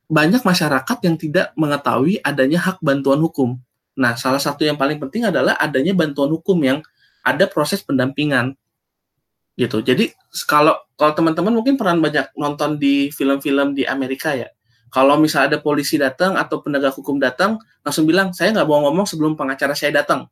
banyak 0.04 0.44
masyarakat 0.44 0.98
yang 1.08 1.16
tidak 1.16 1.56
mengetahui 1.56 2.20
adanya 2.20 2.68
hak 2.68 2.84
bantuan 2.84 3.16
hukum. 3.24 3.56
Nah, 3.96 4.12
salah 4.20 4.44
satu 4.44 4.60
yang 4.60 4.76
paling 4.76 5.00
penting 5.00 5.24
adalah 5.24 5.56
adanya 5.56 5.96
bantuan 5.96 6.28
hukum 6.28 6.60
yang 6.60 6.84
ada 7.24 7.48
proses 7.48 7.80
pendampingan. 7.80 8.52
Gitu. 9.54 9.82
Jadi 9.86 10.10
kalau 10.50 10.74
kalau 10.98 11.12
teman-teman 11.14 11.54
mungkin 11.54 11.78
pernah 11.78 11.94
banyak 11.98 12.34
nonton 12.34 12.78
di 12.78 13.10
film-film 13.14 13.74
di 13.74 13.86
Amerika 13.86 14.34
ya. 14.34 14.50
Kalau 14.90 15.18
misalnya 15.18 15.56
ada 15.56 15.58
polisi 15.58 15.98
datang 15.98 16.38
atau 16.38 16.62
penegak 16.62 16.94
hukum 16.94 17.18
datang, 17.18 17.58
langsung 17.82 18.06
bilang, 18.06 18.30
saya 18.30 18.54
nggak 18.54 18.62
mau 18.62 18.86
ngomong 18.86 19.10
sebelum 19.10 19.34
pengacara 19.34 19.74
saya 19.74 19.90
datang. 19.90 20.30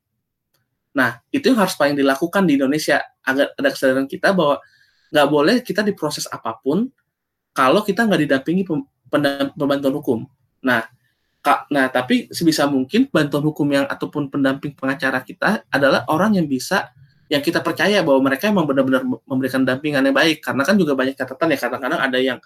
Nah, 0.95 1.19
itu 1.35 1.51
yang 1.51 1.59
harus 1.59 1.75
paling 1.75 1.99
dilakukan 1.99 2.47
di 2.47 2.55
Indonesia. 2.55 3.03
Agar 3.27 3.51
ada 3.59 3.69
kesadaran 3.75 4.07
kita 4.07 4.31
bahwa 4.31 4.63
nggak 5.11 5.29
boleh 5.29 5.57
kita 5.67 5.83
diproses 5.83 6.31
apa 6.31 6.55
pun 6.63 6.87
kalau 7.51 7.83
kita 7.83 8.07
nggak 8.07 8.23
didampingi 8.23 8.63
pembantuan 9.59 9.95
hukum. 9.99 10.19
Nah, 10.63 10.87
kak, 11.43 11.67
nah 11.69 11.91
tapi 11.91 12.31
sebisa 12.31 12.71
mungkin 12.71 13.11
bantuan 13.11 13.43
hukum 13.43 13.67
yang 13.67 13.85
ataupun 13.91 14.31
pendamping 14.31 14.79
pengacara 14.79 15.27
kita 15.27 15.67
adalah 15.69 16.07
orang 16.07 16.39
yang 16.39 16.47
bisa 16.47 16.95
yang 17.33 17.41
kita 17.41 17.65
percaya 17.65 18.05
bahwa 18.05 18.29
mereka 18.29 18.53
memang 18.53 18.69
benar-benar 18.69 19.09
memberikan 19.25 19.65
dampingan 19.65 20.05
yang 20.05 20.13
baik. 20.13 20.45
Karena 20.45 20.69
kan 20.69 20.77
juga 20.77 20.93
banyak 20.93 21.17
catatan 21.17 21.49
ya 21.49 21.59
kadang-kadang 21.65 22.01
ada 22.05 22.19
yang 22.21 22.37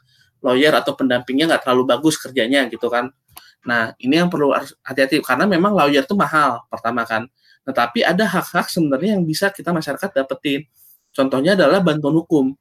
lawyer 0.47 0.71
atau 0.79 0.95
pendampingnya 0.95 1.51
nggak 1.51 1.67
terlalu 1.67 1.91
bagus 1.91 2.15
kerjanya 2.23 2.71
gitu 2.71 2.87
kan. 2.87 3.11
Nah 3.67 3.99
ini 3.99 4.23
yang 4.23 4.31
perlu 4.31 4.55
hati-hati 4.87 5.19
karena 5.27 5.51
memang 5.51 5.75
lawyer 5.75 6.07
itu 6.07 6.15
mahal 6.15 6.63
pertama 6.71 7.03
kan. 7.03 7.27
Tetapi 7.67 8.07
ada 8.07 8.31
hak-hak 8.31 8.71
sebenarnya 8.71 9.19
yang 9.19 9.27
bisa 9.27 9.51
kita 9.51 9.75
masyarakat 9.75 10.23
dapetin. 10.23 10.71
Contohnya 11.11 11.59
adalah 11.59 11.83
bantuan 11.83 12.15
hukum. 12.15 12.55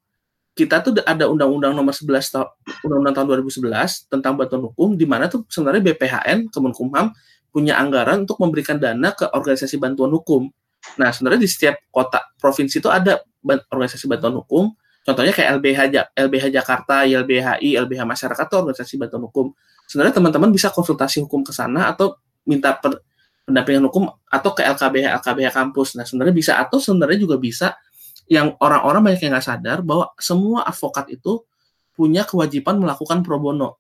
Kita 0.57 0.81
tuh 0.81 0.97
ada 1.05 1.29
undang-undang 1.29 1.77
nomor 1.77 1.93
11 1.93 2.09
tahun 2.31 2.49
undang-undang 2.89 3.13
tahun 3.21 3.27
2011 3.45 4.09
tentang 4.09 4.33
bantuan 4.33 4.65
hukum 4.65 4.97
di 4.97 5.05
mana 5.05 5.29
tuh 5.29 5.45
sebenarnya 5.45 5.93
BPHN 5.93 6.49
Kemenkumham 6.49 7.13
punya 7.53 7.77
anggaran 7.77 8.25
untuk 8.25 8.41
memberikan 8.41 8.81
dana 8.81 9.13
ke 9.13 9.29
organisasi 9.29 9.77
bantuan 9.77 10.09
hukum. 10.09 10.49
Nah, 10.95 11.10
sebenarnya 11.12 11.41
di 11.41 11.50
setiap 11.50 11.76
kota 11.91 12.24
provinsi 12.39 12.80
itu 12.80 12.89
ada 12.89 13.21
organisasi 13.45 14.06
bantuan 14.10 14.38
hukum. 14.39 14.74
Contohnya 15.06 15.34
kayak 15.34 15.62
LBH 15.62 15.80
LBH 16.17 16.45
Jakarta, 16.50 17.06
LBHI, 17.06 17.78
LBH 17.78 18.02
Masyarakat 18.06 18.45
tuh 18.50 18.58
organisasi 18.65 18.98
bantuan 18.98 19.24
hukum. 19.30 19.54
Sebenarnya 19.86 20.17
teman-teman 20.17 20.50
bisa 20.50 20.74
konsultasi 20.74 21.21
hukum 21.21 21.45
ke 21.45 21.54
sana 21.54 21.93
atau 21.93 22.17
minta 22.50 22.74
per, 22.74 23.06
pendampingan 23.45 23.86
hukum 23.86 24.10
atau 24.10 24.50
ke 24.58 24.65
LKBH 24.65 25.21
LKBH 25.21 25.50
kampus. 25.54 25.93
Nah, 25.93 26.06
sebenarnya 26.10 26.34
bisa 26.34 26.52
atau 26.58 26.82
sebenarnya 26.82 27.21
juga 27.21 27.38
bisa 27.38 27.78
yang 28.26 28.58
orang-orang 28.58 29.13
banyak 29.13 29.21
yang 29.30 29.38
nggak 29.38 29.45
sadar 29.45 29.78
bahwa 29.86 30.10
semua 30.17 30.65
advokat 30.65 31.13
itu 31.13 31.45
punya 31.93 32.26
kewajiban 32.26 32.82
melakukan 32.82 33.21
pro 33.21 33.38
bono. 33.38 33.78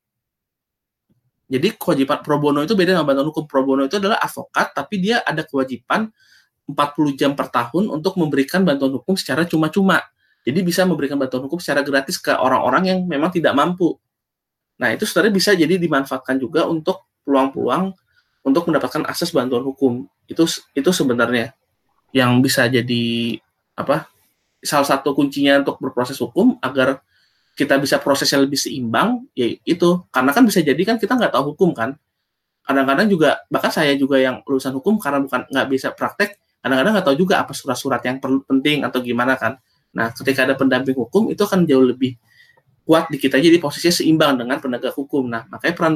Jadi 1.45 1.77
kewajiban 1.77 2.21
pro 2.21 2.37
bono 2.37 2.61
itu 2.61 2.73
beda 2.77 2.97
dengan 2.97 3.05
bantuan 3.05 3.29
hukum. 3.29 3.45
Pro 3.49 3.61
bono 3.65 3.85
itu 3.85 3.97
adalah 3.97 4.21
advokat, 4.21 4.73
tapi 4.73 5.01
dia 5.01 5.21
ada 5.25 5.41
kewajiban 5.45 6.09
40 6.65 7.19
jam 7.19 7.31
per 7.37 7.49
tahun 7.53 7.93
untuk 7.93 8.17
memberikan 8.17 8.65
bantuan 8.65 8.93
hukum 8.97 9.13
secara 9.13 9.45
cuma-cuma. 9.45 10.01
Jadi 10.45 10.61
bisa 10.61 10.85
memberikan 10.85 11.17
bantuan 11.17 11.45
hukum 11.45 11.57
secara 11.57 11.81
gratis 11.81 12.21
ke 12.21 12.33
orang-orang 12.33 12.83
yang 12.89 12.99
memang 13.05 13.33
tidak 13.33 13.53
mampu. 13.53 13.97
Nah, 14.77 14.93
itu 14.93 15.07
sebenarnya 15.07 15.33
bisa 15.33 15.51
jadi 15.55 15.79
dimanfaatkan 15.79 16.37
juga 16.37 16.67
untuk 16.69 17.07
peluang-peluang 17.25 17.93
untuk 18.45 18.63
mendapatkan 18.69 19.05
akses 19.09 19.33
bantuan 19.33 19.65
hukum. 19.65 20.05
Itu 20.29 20.45
itu 20.77 20.89
sebenarnya 20.93 21.53
yang 22.13 22.41
bisa 22.41 22.69
jadi 22.69 23.37
apa? 23.77 24.09
salah 24.65 24.83
satu 24.83 25.13
kuncinya 25.13 25.61
untuk 25.61 25.77
berproses 25.77 26.17
hukum 26.17 26.57
agar 26.59 26.99
kita 27.55 27.79
bisa 27.79 28.01
prosesnya 28.01 28.43
lebih 28.43 28.59
seimbang 28.59 29.23
ya 29.31 29.47
itu 29.63 30.03
karena 30.11 30.35
kan 30.35 30.43
bisa 30.43 30.59
jadi 30.59 30.81
kan 30.83 30.99
kita 30.99 31.15
nggak 31.15 31.31
tahu 31.31 31.55
hukum 31.55 31.71
kan 31.71 31.95
kadang-kadang 32.65 33.07
juga 33.07 33.45
bahkan 33.47 33.71
saya 33.71 33.95
juga 33.95 34.19
yang 34.19 34.41
lulusan 34.43 34.75
hukum 34.75 34.99
karena 34.99 35.23
bukan 35.23 35.47
nggak 35.47 35.67
bisa 35.71 35.93
praktek 35.95 36.35
kadang-kadang 36.65 36.97
nggak 36.97 37.05
tahu 37.05 37.17
juga 37.21 37.45
apa 37.45 37.53
surat-surat 37.53 38.01
yang 38.01 38.17
perlu 38.17 38.41
penting 38.41 38.81
atau 38.81 38.97
gimana 39.05 39.37
kan 39.37 39.61
nah 39.93 40.09
ketika 40.09 40.49
ada 40.49 40.57
pendamping 40.57 40.97
hukum 40.97 41.29
itu 41.29 41.45
kan 41.45 41.61
jauh 41.61 41.85
lebih 41.85 42.17
kuat 42.81 43.05
di 43.13 43.21
kita 43.21 43.37
jadi 43.37 43.61
posisinya 43.61 43.93
seimbang 43.93 44.33
dengan 44.41 44.57
penegak 44.57 44.97
hukum 44.97 45.29
nah 45.29 45.45
makanya 45.45 45.77
peran 45.77 45.93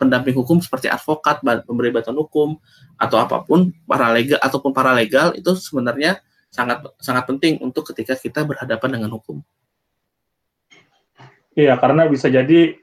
pendamping 0.00 0.32
hukum 0.32 0.64
seperti 0.64 0.88
advokat 0.88 1.44
pemberi 1.44 1.92
bantuan 1.92 2.16
hukum 2.16 2.56
atau 2.96 3.20
apa 3.20 3.44
pun 3.44 3.68
para 3.84 4.08
legal 4.10 4.40
ataupun 4.40 4.72
para 4.72 4.96
legal 4.96 5.36
itu 5.36 5.52
sebenarnya 5.54 6.24
sangat 6.50 6.82
sangat 6.98 7.24
penting 7.30 7.62
untuk 7.62 7.86
ketika 7.94 8.18
kita 8.18 8.42
berhadapan 8.42 8.98
dengan 8.98 9.14
hukum. 9.14 9.40
Iya, 11.56 11.76
karena 11.80 12.08
bisa 12.08 12.32
jadi 12.32 12.76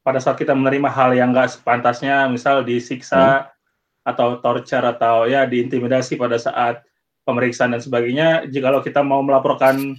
pada 0.00 0.20
saat 0.20 0.40
kita 0.40 0.56
menerima 0.56 0.88
hal 0.88 1.12
yang 1.12 1.32
nggak 1.32 1.60
sepantasnya, 1.60 2.28
misal 2.32 2.64
disiksa 2.64 3.48
hmm. 3.48 3.59
Atau 4.04 4.40
torture 4.40 4.84
atau 4.84 5.28
ya 5.28 5.44
diintimidasi 5.44 6.16
pada 6.16 6.40
saat 6.40 6.80
pemeriksaan 7.24 7.76
dan 7.76 7.82
sebagainya, 7.84 8.48
jikalau 8.48 8.80
kita 8.80 9.04
mau 9.04 9.20
melaporkan 9.20 9.94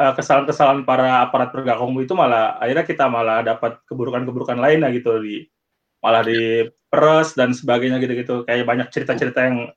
uh, 0.00 0.12
kesalahan-kesalahan 0.16 0.82
para 0.88 1.22
aparat 1.22 1.52
penegak 1.52 1.78
hukum 1.78 2.00
itu 2.00 2.16
malah 2.16 2.56
akhirnya 2.58 2.84
kita 2.88 3.04
malah 3.06 3.44
dapat 3.44 3.78
keburukan-keburukan 3.86 4.58
lainnya 4.58 4.88
gitu. 4.96 5.20
Di 5.20 5.44
malah 6.00 6.22
di 6.24 6.66
peres 6.88 7.36
dan 7.36 7.52
sebagainya 7.52 8.00
gitu-gitu. 8.00 8.48
Kayak 8.48 8.64
banyak 8.66 8.88
cerita-cerita 8.88 9.40
yang 9.44 9.70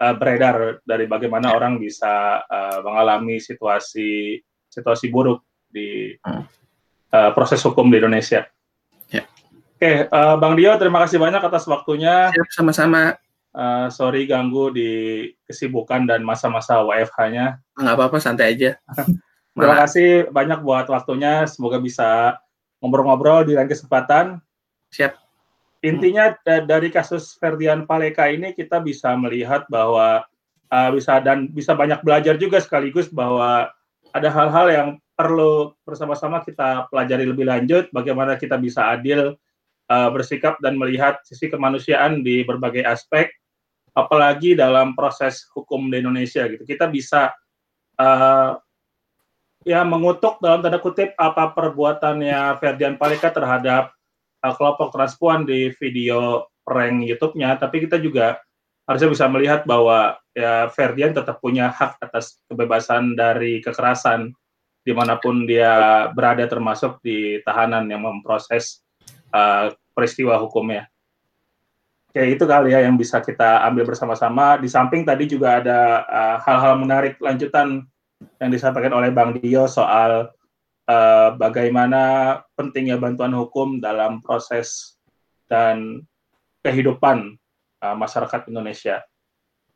uh, 0.00 0.14
beredar 0.14 0.84
dari 0.84 1.08
bagaimana 1.08 1.56
orang 1.56 1.80
bisa 1.80 2.44
uh, 2.44 2.78
mengalami 2.84 3.40
situasi 3.40 4.38
situasi 4.70 5.10
buruk 5.10 5.42
di 5.66 6.14
uh, 6.22 7.30
proses 7.34 7.58
hukum 7.64 7.90
di 7.90 7.98
Indonesia. 7.98 8.46
Oke, 9.80 9.88
okay, 9.88 10.12
uh, 10.12 10.36
Bang 10.36 10.60
Dio, 10.60 10.76
terima 10.76 11.00
kasih 11.00 11.16
banyak 11.16 11.40
atas 11.40 11.64
waktunya. 11.64 12.28
Sama-sama. 12.52 13.16
Uh, 13.48 13.88
sorry 13.88 14.28
ganggu 14.28 14.68
di 14.68 14.92
kesibukan 15.48 16.04
dan 16.04 16.20
masa-masa 16.20 16.84
WFH-nya. 16.84 17.56
Nggak 17.80 17.96
apa-apa, 17.96 18.20
santai 18.20 18.52
aja. 18.52 18.76
terima 19.56 19.80
kasih 19.80 20.28
banyak 20.28 20.60
buat 20.60 20.84
waktunya. 20.84 21.48
Semoga 21.48 21.80
bisa 21.80 22.36
ngobrol-ngobrol 22.84 23.48
di 23.48 23.56
lain 23.56 23.72
kesempatan. 23.72 24.44
Siap. 24.92 25.16
Intinya 25.80 26.36
dari 26.44 26.92
kasus 26.92 27.40
Ferdian 27.40 27.88
Paleka 27.88 28.28
ini 28.28 28.52
kita 28.52 28.84
bisa 28.84 29.16
melihat 29.16 29.64
bahwa 29.72 30.28
uh, 30.68 30.90
bisa 30.92 31.24
dan 31.24 31.48
bisa 31.48 31.72
banyak 31.72 32.04
belajar 32.04 32.36
juga 32.36 32.60
sekaligus 32.60 33.08
bahwa 33.08 33.72
ada 34.12 34.28
hal-hal 34.28 34.66
yang 34.68 34.88
perlu 35.16 35.72
bersama-sama 35.88 36.44
kita 36.44 36.84
pelajari 36.92 37.24
lebih 37.24 37.48
lanjut 37.48 37.88
bagaimana 37.96 38.36
kita 38.36 38.60
bisa 38.60 38.92
adil 38.92 39.40
uh, 39.90 40.08
bersikap 40.14 40.62
dan 40.62 40.78
melihat 40.78 41.18
sisi 41.26 41.50
kemanusiaan 41.50 42.22
di 42.22 42.46
berbagai 42.46 42.86
aspek 42.86 43.28
apalagi 43.90 44.54
dalam 44.54 44.94
proses 44.94 45.50
hukum 45.50 45.90
di 45.90 45.98
Indonesia 45.98 46.46
gitu. 46.46 46.62
Kita 46.62 46.86
bisa 46.86 47.34
uh, 47.98 48.54
ya 49.66 49.82
mengutuk 49.82 50.38
dalam 50.38 50.62
tanda 50.62 50.78
kutip 50.78 51.12
apa 51.18 51.52
perbuatannya 51.52 52.56
Ferdian 52.62 52.94
Paleka 52.96 53.34
terhadap 53.34 53.90
uh, 54.46 54.54
kelompok 54.54 54.94
transpuan 54.94 55.42
di 55.42 55.74
video 55.82 56.46
prank 56.62 57.02
YouTube-nya, 57.02 57.58
tapi 57.58 57.82
kita 57.82 57.98
juga 57.98 58.38
harusnya 58.86 59.10
bisa 59.10 59.26
melihat 59.26 59.66
bahwa 59.66 60.18
ya 60.34 60.70
Ferdian 60.70 61.14
tetap 61.14 61.42
punya 61.42 61.70
hak 61.70 61.98
atas 61.98 62.38
kebebasan 62.46 63.18
dari 63.18 63.58
kekerasan 63.58 64.30
di 64.80 64.92
mana 64.96 65.20
pun 65.20 65.44
dia 65.44 66.08
berada 66.16 66.46
termasuk 66.48 66.98
di 67.04 67.38
tahanan 67.44 67.84
yang 67.90 68.00
memproses 68.00 68.80
uh, 69.34 69.74
peristiwa 69.94 70.38
hukumnya. 70.38 70.86
Ya 72.10 72.26
itu 72.26 72.42
kali 72.42 72.74
ya 72.74 72.82
yang 72.82 72.98
bisa 72.98 73.22
kita 73.22 73.62
ambil 73.70 73.86
bersama-sama. 73.86 74.58
Di 74.58 74.66
samping 74.66 75.06
tadi 75.06 75.30
juga 75.30 75.62
ada 75.62 76.02
hal-hal 76.42 76.74
uh, 76.74 76.80
menarik 76.82 77.14
lanjutan 77.22 77.86
yang 78.42 78.50
disampaikan 78.50 78.90
oleh 78.90 79.14
Bang 79.14 79.38
Dio 79.38 79.70
soal 79.70 80.26
uh, 80.90 81.28
bagaimana 81.38 82.36
pentingnya 82.58 82.98
bantuan 82.98 83.30
hukum 83.32 83.78
dalam 83.78 84.18
proses 84.20 84.98
dan 85.46 86.02
kehidupan 86.66 87.38
uh, 87.82 87.96
masyarakat 87.96 88.50
Indonesia. 88.50 89.06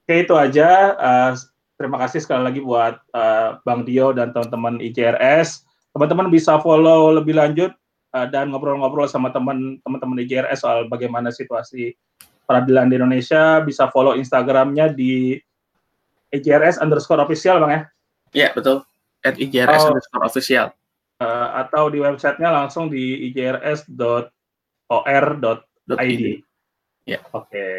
Oke 0.05 0.27
itu 0.27 0.35
aja. 0.37 0.99
Uh, 0.99 1.33
terima 1.79 1.97
kasih 2.03 2.21
sekali 2.21 2.43
lagi 2.45 2.61
buat 2.61 2.99
uh, 3.14 3.62
Bang 3.62 3.87
Dio 3.87 4.11
dan 4.11 4.35
teman-teman 4.35 4.83
IJRS. 4.83 5.64
Teman-teman 5.95 6.29
bisa 6.29 6.59
follow 6.59 7.14
lebih 7.14 7.38
lanjut 7.38 7.71
uh, 8.14 8.27
dan 8.31 8.55
ngobrol-ngobrol 8.55 9.11
sama 9.11 9.35
teman-teman 9.35 10.22
IJRS 10.22 10.62
soal 10.62 10.87
bagaimana 10.87 11.35
situasi 11.35 11.98
peradilan 12.46 12.87
di 12.88 12.94
Indonesia. 12.96 13.59
Bisa 13.66 13.90
follow 13.90 14.14
Instagramnya 14.14 14.94
di 14.94 15.35
IJRS 16.31 16.79
underscore 16.79 17.27
official, 17.27 17.59
Bang 17.59 17.72
ya. 17.74 17.83
Iya, 18.35 18.48
betul. 18.55 18.87
At 19.27 19.35
IJRS 19.37 19.83
oh, 19.83 19.88
underscore 19.94 20.24
official. 20.24 20.66
Uh, 21.18 21.48
atau 21.66 21.90
di 21.90 21.98
websitenya 22.03 22.50
langsung 22.50 22.90
di 22.90 23.31
ijrs.or.id. 23.31 23.90
Ya. 27.05 27.20
Oke. 27.35 27.50
Okay. 27.50 27.74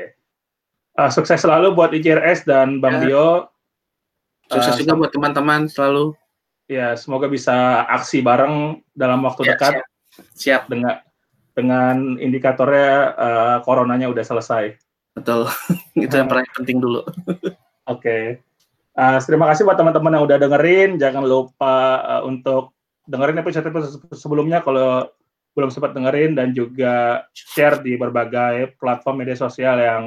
Uh, 0.96 1.12
sukses 1.12 1.44
selalu 1.44 1.76
buat 1.76 1.92
IJRS 1.92 2.48
dan 2.48 2.80
Bang 2.80 3.04
ya. 3.04 3.08
Dio. 3.08 3.28
Sukses 4.48 4.78
uh, 4.78 4.80
juga 4.80 4.94
buat 4.96 5.12
teman-teman 5.12 5.68
selalu. 5.68 6.16
Ya, 6.66 6.98
semoga 6.98 7.30
bisa 7.30 7.86
aksi 7.86 8.26
bareng 8.26 8.82
dalam 8.98 9.22
waktu 9.22 9.46
ya, 9.46 9.54
dekat. 9.54 9.74
Siap. 9.78 9.95
Siap. 10.36 10.68
Dengan 10.68 11.02
dengan 11.56 12.20
indikatornya 12.20 13.16
uh, 13.16 13.58
coronanya 13.64 14.12
udah 14.12 14.24
selesai. 14.24 14.76
Betul. 15.16 15.48
Itu 15.96 16.16
yang 16.20 16.28
paling 16.28 16.48
penting 16.52 16.78
dulu. 16.84 17.02
Oke. 17.08 17.56
okay. 17.88 18.24
Uh, 18.96 19.20
terima 19.20 19.52
kasih 19.52 19.68
buat 19.68 19.76
teman-teman 19.76 20.16
yang 20.16 20.24
udah 20.24 20.38
dengerin. 20.40 20.96
Jangan 21.00 21.24
lupa 21.24 22.00
uh, 22.04 22.22
untuk 22.24 22.76
dengerin 23.08 23.40
episode 23.40 23.68
sebelumnya 24.16 24.64
kalau 24.64 25.08
belum 25.56 25.72
sempat 25.72 25.96
dengerin 25.96 26.36
dan 26.36 26.52
juga 26.52 27.24
share 27.32 27.80
di 27.80 27.96
berbagai 27.96 28.76
platform 28.76 29.24
media 29.24 29.40
sosial 29.40 29.80
yang 29.80 30.04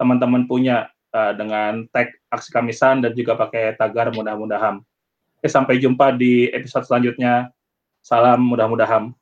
teman-teman 0.00 0.48
punya 0.48 0.88
uh, 1.12 1.36
dengan 1.36 1.84
tag 1.92 2.08
aksi 2.32 2.48
kamisan 2.48 3.04
dan 3.04 3.12
juga 3.12 3.36
pakai 3.36 3.76
tagar 3.76 4.08
mudah-mudahan. 4.12 4.80
Oke, 5.38 5.48
sampai 5.48 5.76
jumpa 5.80 6.16
di 6.16 6.48
episode 6.50 6.88
selanjutnya. 6.88 7.52
Salam 8.00 8.40
mudah-mudahan. 8.48 9.12